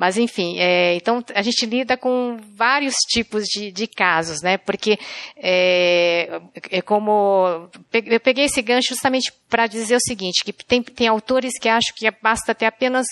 [0.00, 4.56] Mas, enfim, é, então a gente lida com vários tipos de, de casos, né?
[4.56, 4.98] Porque
[5.36, 7.68] é, é como.
[7.92, 11.94] Eu peguei esse gancho justamente para dizer o seguinte: que tem, tem autores que acham
[11.94, 13.04] que basta ter apenas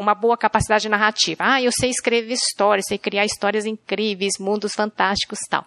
[0.00, 1.44] uma boa capacidade narrativa.
[1.44, 5.64] Ah, eu sei escrever histórias, sei criar histórias incríveis, mundos fantásticos tal.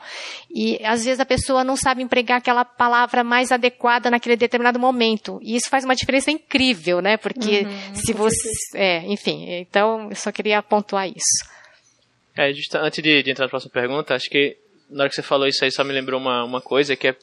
[0.50, 5.40] E às vezes a pessoa não sabe empregar aquela palavra mais adequada naquele determinado momento.
[5.44, 7.16] E isso faz uma diferença incrível, né?
[7.16, 8.50] Porque uhum, se você.
[8.74, 11.54] É, enfim, então eu só queria pontuar isso.
[12.36, 14.58] É, just, antes de, de, entrar na próxima pergunta, acho que
[14.90, 17.16] na hora que você falou isso aí só me lembrou uma, uma coisa que é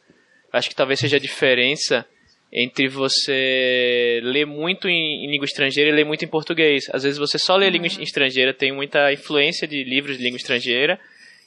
[0.52, 2.06] acho que talvez seja a diferença
[2.52, 6.84] entre você ler muito em, em, língua estrangeira e ler muito em português.
[6.92, 7.72] Às vezes você só lê uhum.
[7.72, 10.98] língua estrangeira, tem muita influência de livros de língua estrangeira,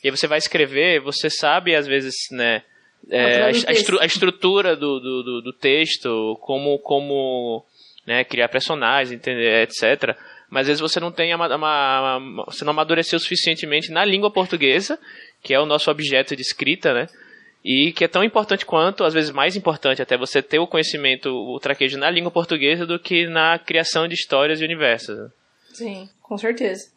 [0.04, 2.63] e aí você vai escrever, você sabe às vezes, né,
[3.10, 7.66] é, a, a, estru a, estrutura do, do, do, do, texto, como, como
[8.08, 10.16] né, criar personagens, entender, etc.
[10.50, 14.32] Mas às vezes você não tem uma, uma, uma, você não amadureceu suficientemente na língua
[14.32, 14.98] portuguesa,
[15.42, 17.08] que é o nosso objeto de escrita, né?
[17.63, 21.30] E que é tão importante quanto, às vezes mais importante até você ter o conhecimento,
[21.30, 25.32] o traquejo na língua portuguesa do que na criação de histórias e universos.
[25.73, 26.91] Sim, com certeza.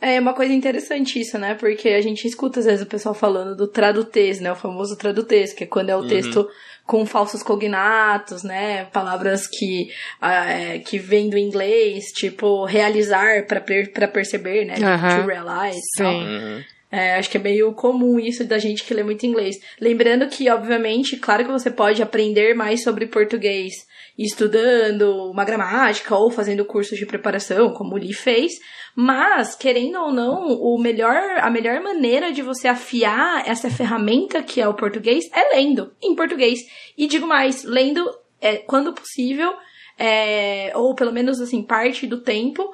[0.00, 1.54] É uma coisa interessante isso, né?
[1.54, 4.52] Porque a gente escuta às vezes o pessoal falando do tradutez, né?
[4.52, 6.08] O famoso tradutez, que é quando é o uhum.
[6.08, 6.46] texto
[6.84, 8.84] com falsos cognatos, né?
[8.86, 9.90] Palavras que,
[10.22, 14.74] uh, que vêm do inglês, tipo realizar para perceber, né?
[14.74, 15.22] Uhum.
[15.22, 15.80] To realize.
[15.96, 16.04] Sim.
[16.04, 16.64] Uhum.
[16.90, 19.56] É, acho que é meio comum isso da gente que lê muito inglês.
[19.80, 23.86] Lembrando que, obviamente, claro que você pode aprender mais sobre português
[24.18, 28.52] estudando uma gramática ou fazendo cursos de preparação, como o Lee fez,
[28.94, 34.60] mas, querendo ou não, o melhor, a melhor maneira de você afiar essa ferramenta que
[34.60, 36.60] é o português é lendo em português.
[36.96, 39.52] E digo mais, lendo é, quando possível,
[39.98, 42.70] é, ou pelo menos assim, parte do tempo,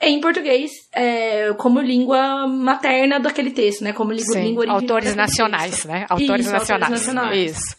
[0.00, 3.92] em português é, como língua materna daquele texto, né?
[3.92, 4.80] Como língua, Sim, língua original.
[4.80, 6.06] Autores nacionais, né?
[6.08, 6.92] Autores, Isso, nacionais.
[6.92, 7.50] autores nacionais.
[7.50, 7.76] Isso.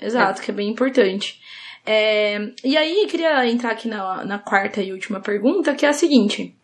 [0.00, 0.44] Exato, é.
[0.44, 1.40] que é bem importante.
[1.84, 5.92] É, e aí, queria entrar aqui na, na quarta e última pergunta, que é a
[5.92, 6.54] seguinte.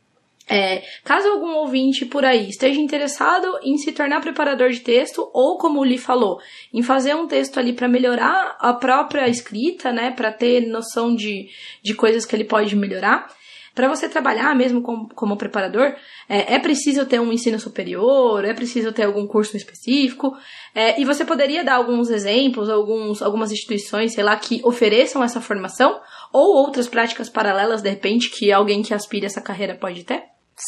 [0.49, 5.57] É, caso algum ouvinte por aí esteja interessado em se tornar preparador de texto ou
[5.57, 6.41] como o Li falou,
[6.75, 11.49] em fazer um texto ali para melhorar a própria escrita, né, para ter noção de,
[11.81, 13.33] de coisas que ele pode melhorar,
[13.75, 15.95] para você trabalhar mesmo como, como preparador,
[16.29, 20.37] é, é, preciso ter um ensino superior, é preciso ter algum curso específico,
[20.75, 25.41] é, e você poderia dar alguns exemplos, alguns, algumas instituições, sei lá, que ofereçam essa
[25.41, 26.01] formação,
[26.33, 30.23] ou outras práticas paralelas, de repente, que alguém que aspire essa carreira pode ter?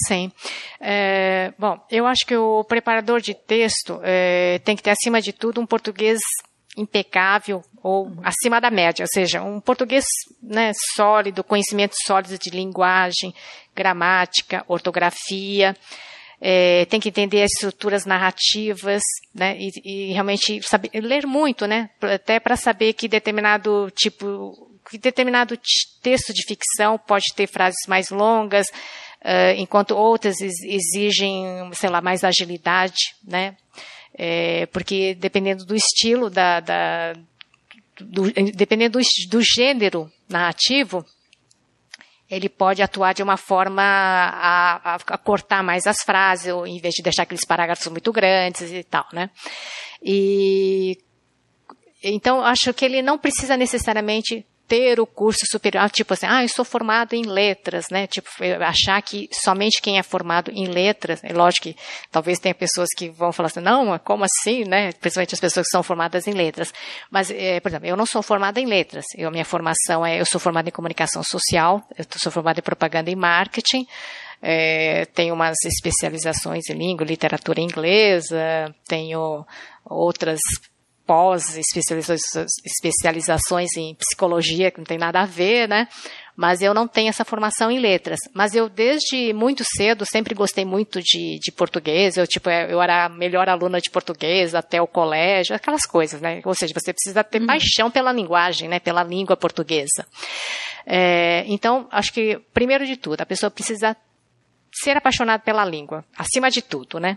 [0.08, 0.32] Sim.
[0.80, 5.32] É, bom, eu acho que o preparador de texto é, tem que ter, acima de
[5.32, 6.18] tudo, um português
[6.76, 10.06] impecável ou acima da média, ou seja, um português
[10.42, 13.34] né, sólido, conhecimento sólido de linguagem,
[13.76, 15.76] gramática, ortografia,
[16.40, 19.02] é, tem que entender as estruturas narrativas,
[19.34, 24.96] né, e, e realmente saber, ler muito, né, até para saber que determinado tipo, que
[24.96, 25.54] determinado
[26.00, 28.66] texto de ficção pode ter frases mais longas,
[29.22, 33.54] uh, enquanto outras exigem, sei lá, mais agilidade, né,
[34.16, 37.12] é, porque dependendo do estilo, da, da
[38.00, 41.04] do, dependendo do, do gênero narrativo,
[42.30, 46.80] ele pode atuar de uma forma a, a, a, cortar mais as frases, ou, em
[46.80, 49.30] vez de deixar aqueles parágrafos muito grandes e tal, né?
[50.02, 50.98] E
[52.02, 56.48] então acho que ele não precisa necessariamente ter o curso superior, tipo assim, ah, eu
[56.48, 58.06] sou formado em letras, né?
[58.06, 58.28] Tipo,
[58.62, 61.76] achar que somente quem é formado em letras, é lógico que
[62.10, 64.92] talvez tenha pessoas que vão falar assim, não, como assim, né?
[64.92, 66.72] Principalmente as pessoas que são formadas em letras.
[67.10, 69.04] Mas, é, por exemplo, eu não sou formada em letras.
[69.16, 73.10] Eu, minha formação é, eu sou formada em comunicação social, eu sou formada em propaganda
[73.10, 73.86] e marketing,
[74.40, 79.46] é, tenho umas especializações em língua, literatura inglesa, tenho
[79.84, 80.40] outras
[81.06, 85.88] pós especializações em psicologia, que não tem nada a ver, né?
[86.36, 88.18] Mas eu não tenho essa formação em letras.
[88.32, 92.16] Mas eu, desde muito cedo, sempre gostei muito de, de português.
[92.16, 96.40] Eu, tipo, eu era a melhor aluna de português até o colégio, aquelas coisas, né?
[96.44, 97.46] Ou seja, você precisa ter uhum.
[97.46, 98.80] paixão pela linguagem, né?
[98.80, 100.04] Pela língua portuguesa.
[100.84, 103.96] É, então, acho que, primeiro de tudo, a pessoa precisa
[104.72, 107.16] ser apaixonada pela língua, acima de tudo, né?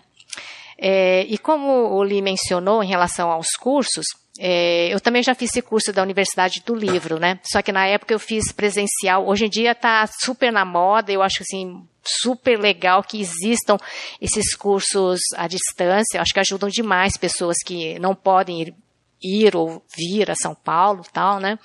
[0.79, 4.05] É, e como o Lee mencionou em relação aos cursos,
[4.39, 7.39] é, eu também já fiz esse curso da Universidade do Livro, né?
[7.43, 9.27] Só que na época eu fiz presencial.
[9.27, 13.77] Hoje em dia está super na moda, eu acho assim super legal que existam
[14.21, 16.17] esses cursos à distância.
[16.17, 18.75] Eu acho que ajudam demais pessoas que não podem ir,
[19.21, 21.57] ir ou vir a São Paulo, tal, né?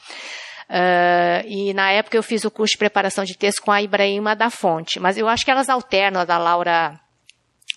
[0.70, 4.34] Uh, e na época eu fiz o curso de preparação de texto com a Ibrahima
[4.34, 6.98] da Fonte, mas eu acho que elas alternam a da Laura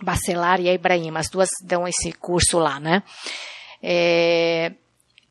[0.01, 3.01] Bacelar e a Ibrahim, as duas dão esse curso lá, né?
[3.81, 4.73] É,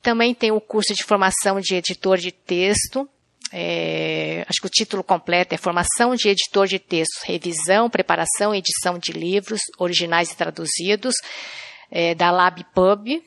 [0.03, 3.09] também tem o curso de formação de editor de texto.
[3.53, 8.59] É, acho que o título completo é Formação de Editor de Textos, Revisão, Preparação e
[8.59, 11.15] Edição de Livros Originais e Traduzidos,
[11.91, 13.23] é, da LabPub,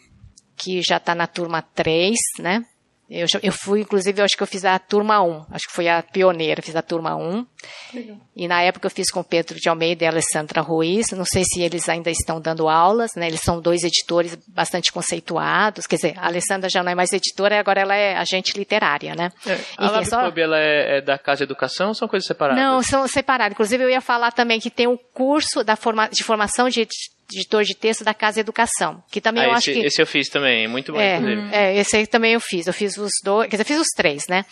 [0.55, 2.63] que já está na turma 3, né?
[3.09, 5.45] Eu, eu fui, inclusive, eu acho que eu fiz a turma 1.
[5.51, 7.45] Acho que foi a pioneira, fiz a turma 1.
[7.93, 8.17] Legal.
[8.35, 11.11] E na época eu fiz com Pedro de Almeida e Alessandra Ruiz.
[11.11, 13.27] Não sei se eles ainda estão dando aulas, né?
[13.27, 15.87] Eles são dois editores bastante conceituados.
[15.87, 19.31] Quer dizer, a Alessandra já não é mais editora, agora ela é agente literária, né?
[19.45, 19.57] É.
[19.77, 20.29] A Lab só...
[20.35, 22.61] ela é, é, da Casa de Educação ou são coisas separadas?
[22.61, 23.53] Não, são separadas.
[23.53, 26.85] Inclusive, eu ia falar também que tem um curso da forma, de formação de
[27.31, 30.07] editor de texto da Casa Educação, que também ah, eu esse, acho que esse eu
[30.07, 31.55] fiz também, muito bom, é, inclusive.
[31.55, 34.23] É, esse aí também eu fiz, eu fiz os dois, quer dizer, fiz os três,
[34.27, 34.45] né?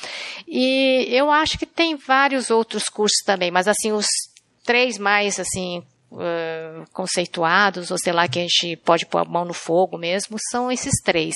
[0.47, 4.07] E eu acho que tem vários outros cursos também, mas assim os
[4.65, 5.83] três mais assim
[6.15, 10.37] uh, conceituados, ou sei lá, que a gente pode pôr a mão no fogo mesmo,
[10.49, 11.35] são esses três.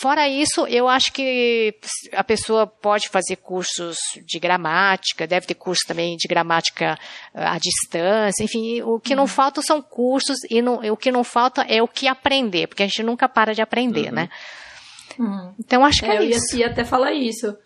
[0.00, 1.74] Fora isso, eu acho que
[2.12, 6.98] a pessoa pode fazer cursos de gramática, deve ter curso também de gramática
[7.34, 9.20] à distância, enfim, o que uhum.
[9.20, 12.82] não falta são cursos e não, o que não falta é o que aprender, porque
[12.82, 14.14] a gente nunca para de aprender, uhum.
[14.14, 14.28] né?
[15.18, 15.54] Uhum.
[15.58, 16.54] Então acho que é, é eu isso.
[16.54, 17.56] Eu ia até falar isso.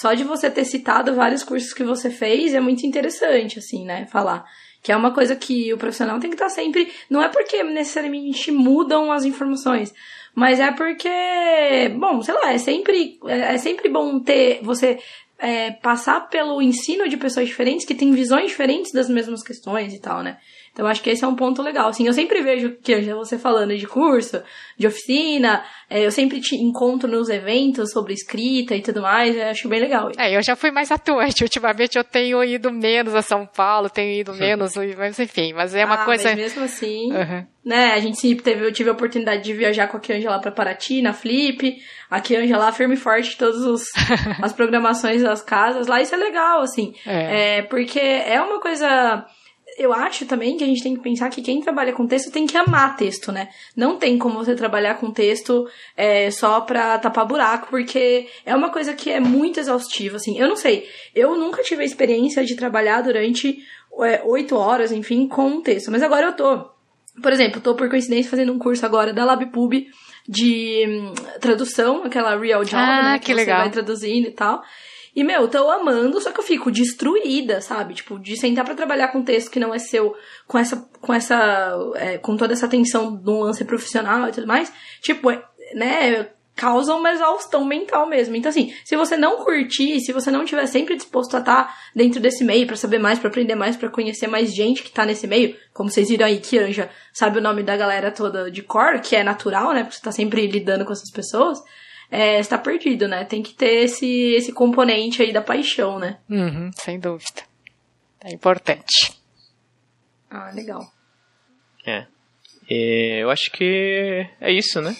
[0.00, 4.06] Só de você ter citado vários cursos que você fez é muito interessante, assim, né?
[4.06, 4.44] Falar.
[4.82, 6.92] Que é uma coisa que o profissional tem que estar sempre.
[7.10, 9.92] Não é porque necessariamente mudam as informações,
[10.34, 14.98] mas é porque, bom, sei lá, é sempre, é, é sempre bom ter você
[15.38, 20.00] é, passar pelo ensino de pessoas diferentes que têm visões diferentes das mesmas questões e
[20.00, 20.38] tal, né?
[20.78, 21.88] Então acho que esse é um ponto legal.
[21.88, 24.40] Assim, eu sempre vejo que você falando de curso,
[24.78, 29.48] de oficina, é, eu sempre te encontro nos eventos sobre escrita e tudo mais, eu
[29.48, 30.12] acho bem legal.
[30.16, 31.42] É, eu já fui mais atuante.
[31.42, 35.84] Ultimamente eu tenho ido menos a São Paulo, tenho ido menos, mas enfim, mas é
[35.84, 36.28] uma ah, coisa.
[36.28, 37.44] Mas mesmo assim, uhum.
[37.64, 37.94] né?
[37.94, 41.02] A gente teve, eu tive a oportunidade de viajar com a Kianja lá pra Paraty,
[41.02, 41.76] na Flip.
[42.08, 43.82] A Kianja lá firme e forte todas
[44.40, 46.94] as programações das casas lá, isso é legal, assim.
[47.04, 47.58] É.
[47.58, 49.26] é porque é uma coisa
[49.78, 52.46] eu acho também que a gente tem que pensar que quem trabalha com texto tem
[52.46, 53.48] que amar texto, né?
[53.76, 58.70] Não tem como você trabalhar com texto é, só pra tapar buraco, porque é uma
[58.70, 60.38] coisa que é muito exaustiva, assim.
[60.38, 63.58] Eu não sei, eu nunca tive a experiência de trabalhar durante
[64.00, 65.90] é, oito é, horas, enfim, com um texto.
[65.90, 66.70] Mas agora eu tô.
[67.22, 69.86] Por exemplo, tô por coincidência fazendo um curso agora da LabPub
[70.28, 73.18] de hum, tradução, aquela Real Job, ah, né?
[73.18, 73.58] Que, que legal.
[73.58, 74.62] você vai traduzindo e tal.
[75.18, 77.92] E, meu, tô amando, só que eu fico destruída, sabe?
[77.92, 80.14] Tipo, de sentar para trabalhar com um texto que não é seu,
[80.46, 84.72] com essa, com essa, é, com toda essa atenção do lance profissional e tudo mais.
[85.02, 85.42] Tipo, é,
[85.74, 88.36] né, causa uma exaustão mental mesmo.
[88.36, 91.74] Então, assim, se você não curtir, se você não tiver sempre disposto a estar tá
[91.96, 95.04] dentro desse meio para saber mais, para aprender mais, para conhecer mais gente que tá
[95.04, 99.00] nesse meio, como vocês viram aí, Anja sabe o nome da galera toda de cor,
[99.00, 99.82] que é natural, né?
[99.82, 101.58] Porque você tá sempre lidando com essas pessoas
[102.10, 103.24] é, está perdido, né?
[103.24, 106.18] Tem que ter esse, esse componente aí da paixão, né?
[106.28, 107.42] Uhum, sem dúvida.
[108.24, 109.18] É importante.
[110.30, 110.82] Ah, legal.
[111.86, 112.06] É.
[112.68, 114.94] E eu acho que é isso, né?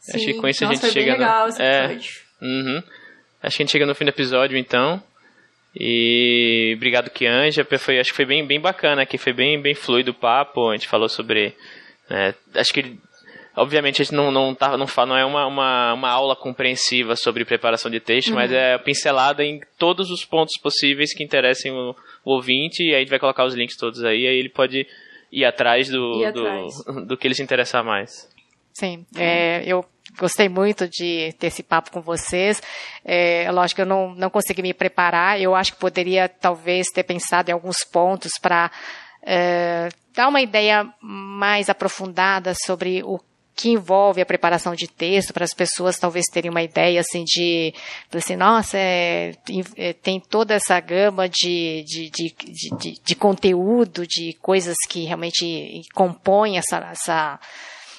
[0.00, 0.16] Sim.
[0.16, 1.12] Acho que com isso Nossa, a gente chega.
[1.12, 1.48] Bem legal no...
[1.48, 1.84] esse é.
[1.84, 2.12] episódio.
[2.40, 2.82] Uhum.
[3.42, 5.02] Acho que a gente chega no fim do episódio, então.
[5.74, 7.66] E obrigado, Kianja.
[7.78, 10.70] Foi, acho que foi bem, bem bacana aqui, foi bem, bem fluido o papo.
[10.70, 11.56] A gente falou sobre.
[12.10, 12.98] Né, acho que
[13.54, 17.44] Obviamente a gente não, não, tá, não, não é uma, uma, uma aula compreensiva sobre
[17.44, 18.36] preparação de texto, uhum.
[18.36, 21.94] mas é pincelada em todos os pontos possíveis que interessem o,
[22.24, 24.86] o, ouvinte, e aí a gente vai colocar os links todos aí, aí ele pode
[25.30, 26.84] ir atrás do, ir do, atrás.
[27.06, 28.26] do, que ele se interessar mais.
[28.72, 29.84] Sim, é, eu
[30.18, 32.62] gostei muito de ter esse papo com vocês.
[33.04, 37.02] É, lógico que eu não, não consegui me preparar, eu acho que poderia talvez ter
[37.02, 38.70] pensado em alguns pontos para
[39.22, 43.20] é, dar uma ideia mais aprofundada sobre o
[43.54, 47.74] que envolve a preparação de texto, para as pessoas talvez terem uma ideia assim de,
[48.14, 49.34] assim, nossa, é,
[49.76, 52.34] é, tem toda essa gama de, de, de,
[52.78, 57.40] de, de conteúdo, de coisas que realmente compõem essa, essa,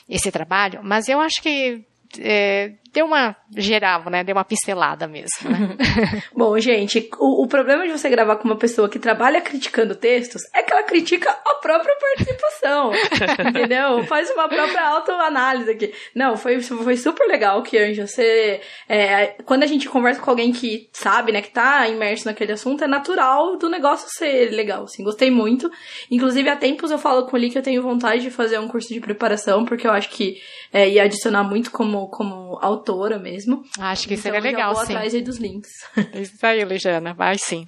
[0.09, 1.85] esse trabalho, mas eu acho que
[2.19, 4.23] é, deu uma geral, né?
[4.23, 5.49] Deu uma pincelada mesmo.
[5.49, 5.75] Né?
[6.35, 10.43] Bom, gente, o, o, problema de você gravar com uma pessoa que trabalha criticando textos
[10.53, 12.91] é que ela critica a própria participação.
[13.49, 14.03] entendeu?
[14.05, 15.93] Faz uma própria autoanálise aqui.
[16.13, 18.61] Não, foi, foi super legal que, Anja, você.
[18.87, 22.83] É, quando a gente conversa com alguém que sabe, né, que tá imerso naquele assunto,
[22.83, 24.83] é natural do negócio ser legal.
[24.83, 25.69] Assim, gostei muito.
[26.11, 28.93] Inclusive, há tempos eu falo com ele que eu tenho vontade de fazer um curso
[28.93, 30.39] de preparação, porque eu acho que
[30.71, 33.63] é, ia adicionar muito como, como autor autora mesmo.
[33.79, 34.93] Acho que então, seria legal, vou sim.
[34.93, 35.71] atrás aí dos links.
[36.13, 37.65] Isso aí, Ligiana, vai sim.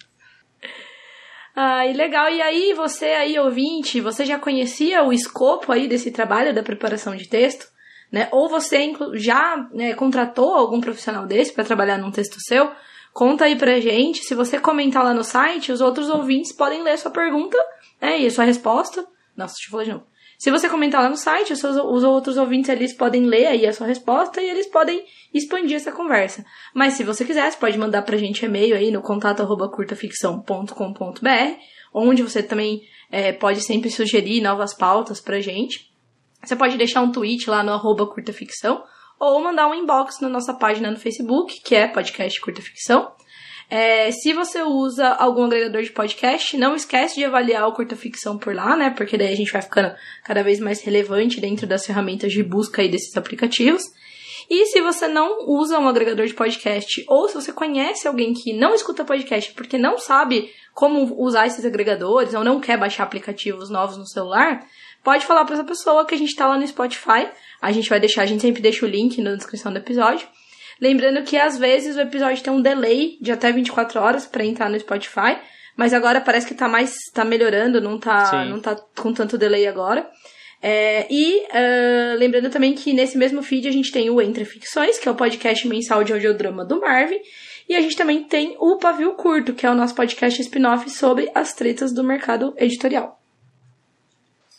[1.55, 2.29] Ah, e legal.
[2.29, 7.15] E aí, você aí, ouvinte, você já conhecia o escopo aí desse trabalho da preparação
[7.15, 7.67] de texto?
[8.11, 8.27] Né?
[8.31, 12.71] Ou você já né, contratou algum profissional desse para trabalhar num texto seu?
[13.13, 14.25] Conta aí pra gente.
[14.25, 17.57] Se você comentar lá no site, os outros ouvintes podem ler a sua pergunta
[18.01, 19.07] né, e a sua resposta.
[19.35, 20.14] Nossa, deixa eu falar de novo.
[20.37, 23.65] Se você comentar lá no site, os, seus, os outros ouvintes eles podem ler aí
[23.65, 26.45] a sua resposta e eles podem expandir essa conversa.
[26.73, 31.59] Mas se você quiser, você pode mandar pra gente e-mail aí no contato arroba curtaficção.com.br,
[31.93, 32.81] onde você também
[33.11, 35.91] é, pode sempre sugerir novas pautas pra gente.
[36.43, 38.83] Você pode deixar um tweet lá no arroba curtaficção,
[39.19, 43.11] ou mandar um inbox na nossa página no Facebook, que é podcast curta ficção.
[43.69, 48.37] É, se você usa algum agregador de podcast, não esquece de avaliar o Curta Ficção
[48.37, 48.91] por lá, né?
[48.91, 49.93] Porque daí a gente vai ficando
[50.23, 53.83] cada vez mais relevante dentro das ferramentas de busca aí desses aplicativos.
[54.49, 58.53] E se você não usa um agregador de podcast, ou se você conhece alguém que
[58.53, 63.71] não escuta podcast porque não sabe como usar esses agregadores, ou não quer baixar aplicativos
[63.71, 64.63] novos no celular,
[65.03, 67.27] pode falar para essa pessoa que a gente tá lá no Spotify.
[67.59, 70.27] A gente vai deixar, a gente sempre deixa o link na descrição do episódio.
[70.81, 74.69] Lembrando que às vezes o episódio tem um delay de até 24 horas para entrar
[74.69, 75.37] no Spotify,
[75.75, 79.67] mas agora parece que tá mais tá melhorando, não tá não tá com tanto delay
[79.67, 80.09] agora.
[80.61, 84.97] É, e uh, lembrando também que nesse mesmo feed a gente tem o Entre Ficções,
[84.97, 87.19] que é o podcast mensal de audiodrama do Marvin,
[87.69, 91.29] e a gente também tem o Pavio Curto, que é o nosso podcast spin-off sobre
[91.35, 93.19] as tretas do mercado editorial.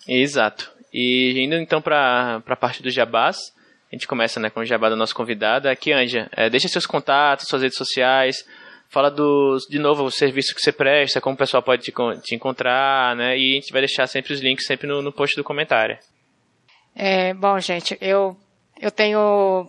[0.07, 0.73] Exato.
[0.93, 3.53] E indo então para a parte dos jabás,
[3.91, 5.71] a gente começa né, com o jabá da nossa convidada.
[5.71, 8.45] Aqui, Anja, é, deixa seus contatos, suas redes sociais,
[8.89, 12.35] fala dos, de novo, o serviço que você presta, como o pessoal pode te, te
[12.35, 13.39] encontrar, né?
[13.39, 15.99] E a gente vai deixar sempre os links sempre no, no post do comentário.
[16.95, 18.37] É, bom, gente, eu,
[18.81, 19.69] eu tenho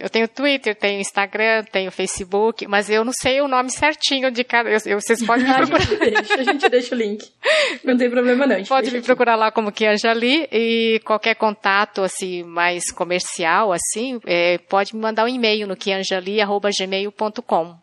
[0.00, 4.42] eu tenho Twitter, tenho Instagram, tenho Facebook, mas eu não sei o nome certinho de
[4.42, 4.70] cada.
[4.70, 5.82] Eu, eu vocês podem me procurar.
[5.82, 7.30] a, gente deixa, a gente deixa o link.
[7.84, 8.64] Não tem problema não.
[8.64, 14.56] Pode me procurar lá como que Anjali e qualquer contato assim mais comercial assim, é,
[14.58, 17.76] pode me mandar um e-mail no quianjali@gmail.com.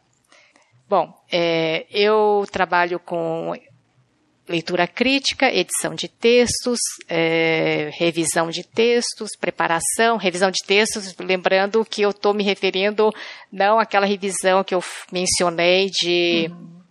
[0.90, 3.54] Bom, é, eu trabalho com
[4.50, 12.02] leitura crítica, edição de textos, é, revisão de textos, preparação, revisão de textos, lembrando que
[12.02, 13.14] eu estou me referindo
[13.52, 16.82] não àquela revisão que eu mencionei de uhum.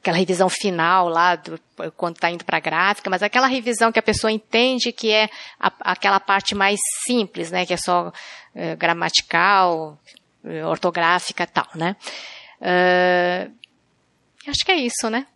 [0.00, 1.60] aquela revisão final lá do,
[1.96, 5.30] quando está indo para a gráfica, mas aquela revisão que a pessoa entende que é
[5.60, 8.12] a, aquela parte mais simples, né, que é só
[8.52, 9.96] é, gramatical,
[10.44, 11.94] é, ortográfica, tal, né?
[12.60, 13.50] Uh,
[14.46, 15.26] acho que é isso, né?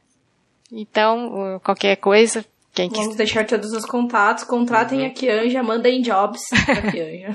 [0.77, 2.45] Então, qualquer coisa,
[2.75, 3.17] quem Vamos quis...
[3.17, 5.07] deixar todos os contatos, contratem uhum.
[5.07, 7.35] a Kianja, mandem jobs pra Kianja.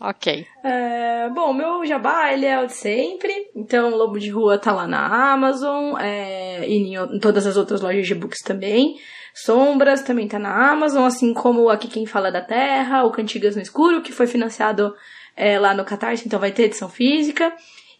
[0.00, 0.46] ok.
[0.64, 3.32] É, bom, meu jabá, ele é o de sempre.
[3.54, 7.80] Então, Lobo de Rua tá lá na Amazon é, e em, em todas as outras
[7.80, 8.96] lojas de books também.
[9.32, 13.62] Sombras também tá na Amazon, assim como Aqui Quem Fala da Terra, o Cantigas no
[13.62, 14.92] Escuro, que foi financiado
[15.36, 17.54] é, lá no Catarse, então vai ter edição física.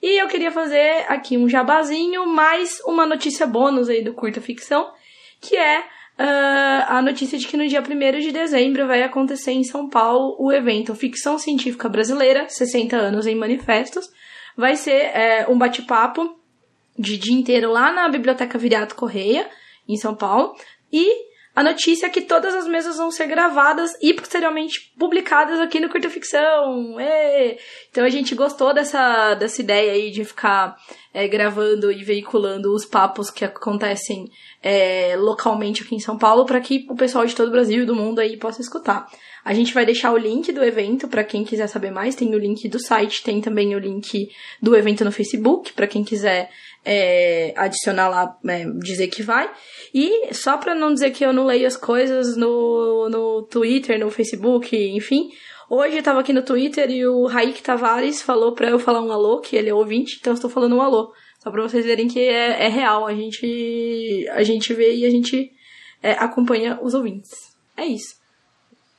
[0.07, 4.93] E eu queria fazer aqui um jabazinho, mais uma notícia bônus aí do Curta Ficção,
[5.41, 9.65] que é uh, a notícia de que no dia 1 de dezembro vai acontecer em
[9.65, 14.09] São Paulo o evento Ficção Científica Brasileira, 60 anos em manifestos.
[14.57, 16.39] Vai ser uh, um bate-papo
[16.97, 19.51] de dia inteiro lá na Biblioteca Viriato Correia,
[19.89, 20.55] em São Paulo.
[20.93, 21.26] E
[21.57, 25.89] a notícia é que todas as mesas vão ser gravadas e posteriormente publicadas aqui no
[25.89, 27.01] Curta Ficção.
[27.01, 27.57] Êêê!
[27.91, 30.77] Então a gente gostou dessa, dessa ideia aí de ficar
[31.15, 34.31] é, gravando e veiculando os papos que acontecem
[34.63, 37.87] é, localmente aqui em São Paulo para que o pessoal de todo o Brasil e
[37.87, 39.07] do mundo aí possa escutar.
[39.43, 42.15] A gente vai deixar o link do evento para quem quiser saber mais.
[42.15, 44.29] Tem o link do site, tem também o link
[44.61, 46.51] do evento no Facebook para quem quiser
[46.89, 49.51] é, adicionar lá, é, dizer que vai.
[49.93, 54.09] E só para não dizer que eu não leio as coisas no, no Twitter, no
[54.09, 55.29] Facebook, enfim.
[55.69, 59.11] Hoje eu tava aqui no Twitter e o Raik Tavares falou pra eu falar um
[59.11, 61.13] alô, que ele é ouvinte, então eu estou falando um alô.
[61.43, 65.11] Só pra vocês verem que é, é real, a gente, a gente vê e a
[65.11, 65.51] gente
[66.01, 67.57] é, acompanha os ouvintes.
[67.77, 68.15] É isso.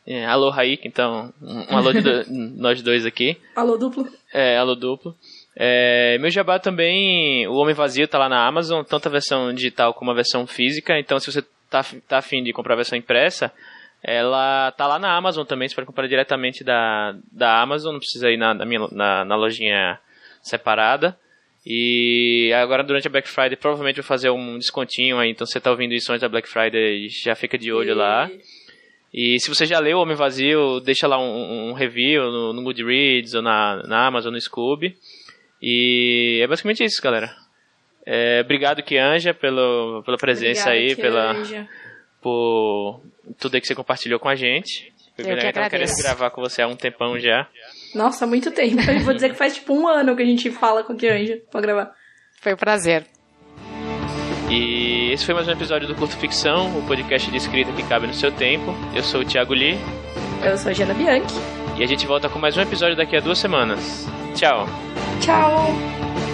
[0.06, 1.34] É, alô, Raik, então.
[1.42, 2.24] Um, um alô de do,
[2.58, 3.38] nós dois aqui.
[3.56, 4.08] Alô duplo.
[4.34, 5.16] É, alô duplo.
[5.60, 9.92] É, meu jabá também, o Homem Vazio tá lá na Amazon, tanto a versão digital
[9.92, 13.52] como a versão física, então se você tá, tá afim de comprar a versão impressa,
[14.04, 18.30] ela tá lá na Amazon também, você pode comprar diretamente da, da Amazon, não precisa
[18.30, 20.00] ir na, na, minha, na, na lojinha
[20.44, 21.18] separada.
[21.66, 25.72] E agora durante a Black Friday provavelmente vou fazer um descontinho aí, então você tá
[25.72, 27.96] ouvindo isso antes da Black Friday, já fica de olho e...
[27.96, 28.30] lá.
[29.12, 32.62] E se você já leu o Homem Vazio, deixa lá um, um review no, no
[32.62, 34.96] Goodreads ou na, na Amazon, no Scooby.
[35.62, 37.36] E é basicamente isso, galera.
[38.06, 41.68] É, obrigado, Kianja, pelo, pela presença Obrigada, aí, pela,
[42.22, 43.02] por
[43.38, 44.94] tudo aí que você compartilhou com a gente.
[45.16, 47.48] Foi Eu bem legal, querendo gravar com você há um tempão já.
[47.94, 48.80] Nossa, muito tempo.
[48.90, 51.42] Eu vou dizer que faz tipo um ano que a gente fala com a Kianja
[51.52, 51.92] pra gravar.
[52.40, 53.06] Foi um prazer.
[54.50, 58.08] E esse foi mais um episódio do Curto Ficção, o podcast de escrita que cabe
[58.08, 58.74] no seu tempo.
[58.96, 59.78] Eu sou o Thiago Lee.
[60.46, 61.57] Eu sou a Jana Bianchi.
[61.78, 64.08] E a gente volta com mais um episódio daqui a duas semanas.
[64.34, 64.68] Tchau.
[65.22, 66.27] Tchau.